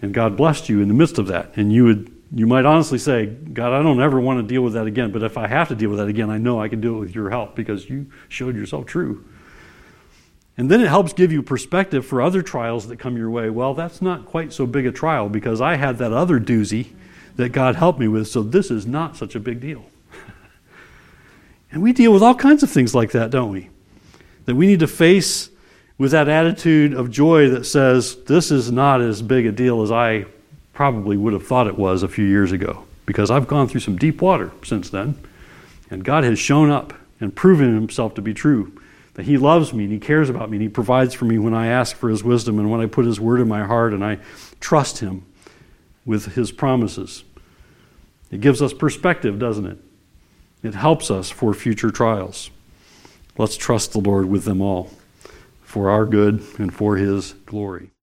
And 0.00 0.14
God 0.14 0.36
blessed 0.36 0.68
you 0.68 0.80
in 0.80 0.88
the 0.88 0.94
midst 0.94 1.18
of 1.18 1.26
that. 1.26 1.52
And 1.54 1.72
you 1.72 1.84
would 1.84 2.11
you 2.34 2.46
might 2.46 2.64
honestly 2.64 2.98
say, 2.98 3.26
God, 3.26 3.72
I 3.72 3.82
don't 3.82 4.00
ever 4.00 4.18
want 4.18 4.38
to 4.38 4.42
deal 4.42 4.62
with 4.62 4.72
that 4.72 4.86
again, 4.86 5.12
but 5.12 5.22
if 5.22 5.36
I 5.36 5.46
have 5.48 5.68
to 5.68 5.74
deal 5.74 5.90
with 5.90 5.98
that 5.98 6.08
again, 6.08 6.30
I 6.30 6.38
know 6.38 6.60
I 6.60 6.68
can 6.68 6.80
do 6.80 6.96
it 6.96 7.00
with 7.00 7.14
your 7.14 7.28
help 7.28 7.54
because 7.54 7.90
you 7.90 8.06
showed 8.28 8.56
yourself 8.56 8.86
true. 8.86 9.24
And 10.56 10.70
then 10.70 10.80
it 10.80 10.88
helps 10.88 11.12
give 11.12 11.30
you 11.30 11.42
perspective 11.42 12.06
for 12.06 12.22
other 12.22 12.42
trials 12.42 12.88
that 12.88 12.98
come 12.98 13.16
your 13.16 13.30
way. 13.30 13.50
Well, 13.50 13.74
that's 13.74 14.00
not 14.00 14.26
quite 14.26 14.52
so 14.52 14.66
big 14.66 14.86
a 14.86 14.92
trial 14.92 15.28
because 15.28 15.60
I 15.60 15.76
had 15.76 15.98
that 15.98 16.12
other 16.12 16.40
doozy 16.40 16.88
that 17.36 17.50
God 17.50 17.76
helped 17.76 17.98
me 17.98 18.08
with, 18.08 18.28
so 18.28 18.42
this 18.42 18.70
is 18.70 18.86
not 18.86 19.16
such 19.16 19.34
a 19.34 19.40
big 19.40 19.60
deal. 19.60 19.84
and 21.72 21.82
we 21.82 21.92
deal 21.92 22.12
with 22.12 22.22
all 22.22 22.34
kinds 22.34 22.62
of 22.62 22.70
things 22.70 22.94
like 22.94 23.12
that, 23.12 23.30
don't 23.30 23.50
we? 23.50 23.68
That 24.46 24.54
we 24.54 24.66
need 24.66 24.80
to 24.80 24.86
face 24.86 25.50
with 25.98 26.12
that 26.12 26.28
attitude 26.28 26.94
of 26.94 27.10
joy 27.10 27.48
that 27.50 27.64
says, 27.64 28.16
this 28.24 28.50
is 28.50 28.72
not 28.72 29.00
as 29.02 29.20
big 29.20 29.46
a 29.46 29.52
deal 29.52 29.82
as 29.82 29.90
I 29.90 30.26
probably 30.82 31.16
would 31.16 31.32
have 31.32 31.46
thought 31.46 31.68
it 31.68 31.78
was 31.78 32.02
a 32.02 32.08
few 32.08 32.24
years 32.24 32.50
ago 32.50 32.84
because 33.06 33.30
I've 33.30 33.46
gone 33.46 33.68
through 33.68 33.82
some 33.82 33.96
deep 33.96 34.20
water 34.20 34.50
since 34.64 34.90
then. 34.90 35.16
And 35.90 36.04
God 36.04 36.24
has 36.24 36.40
shown 36.40 36.72
up 36.72 36.92
and 37.20 37.32
proven 37.32 37.72
himself 37.72 38.14
to 38.16 38.20
be 38.20 38.34
true. 38.34 38.72
That 39.14 39.22
he 39.22 39.38
loves 39.38 39.72
me 39.72 39.84
and 39.84 39.92
he 39.92 40.00
cares 40.00 40.28
about 40.28 40.50
me 40.50 40.56
and 40.56 40.62
he 40.62 40.68
provides 40.68 41.14
for 41.14 41.24
me 41.24 41.38
when 41.38 41.54
I 41.54 41.68
ask 41.68 41.94
for 41.94 42.08
his 42.08 42.24
wisdom 42.24 42.58
and 42.58 42.68
when 42.68 42.80
I 42.80 42.86
put 42.86 43.06
his 43.06 43.20
word 43.20 43.40
in 43.40 43.46
my 43.46 43.62
heart 43.62 43.92
and 43.92 44.04
I 44.04 44.18
trust 44.58 44.98
him 44.98 45.24
with 46.04 46.34
his 46.34 46.50
promises. 46.50 47.22
It 48.32 48.40
gives 48.40 48.60
us 48.60 48.72
perspective, 48.72 49.38
doesn't 49.38 49.66
it? 49.66 49.78
It 50.64 50.74
helps 50.74 51.12
us 51.12 51.30
for 51.30 51.54
future 51.54 51.92
trials. 51.92 52.50
Let's 53.38 53.56
trust 53.56 53.92
the 53.92 54.00
Lord 54.00 54.26
with 54.26 54.44
them 54.44 54.60
all 54.60 54.90
for 55.62 55.90
our 55.90 56.06
good 56.06 56.44
and 56.58 56.74
for 56.74 56.96
his 56.96 57.34
glory. 57.46 57.90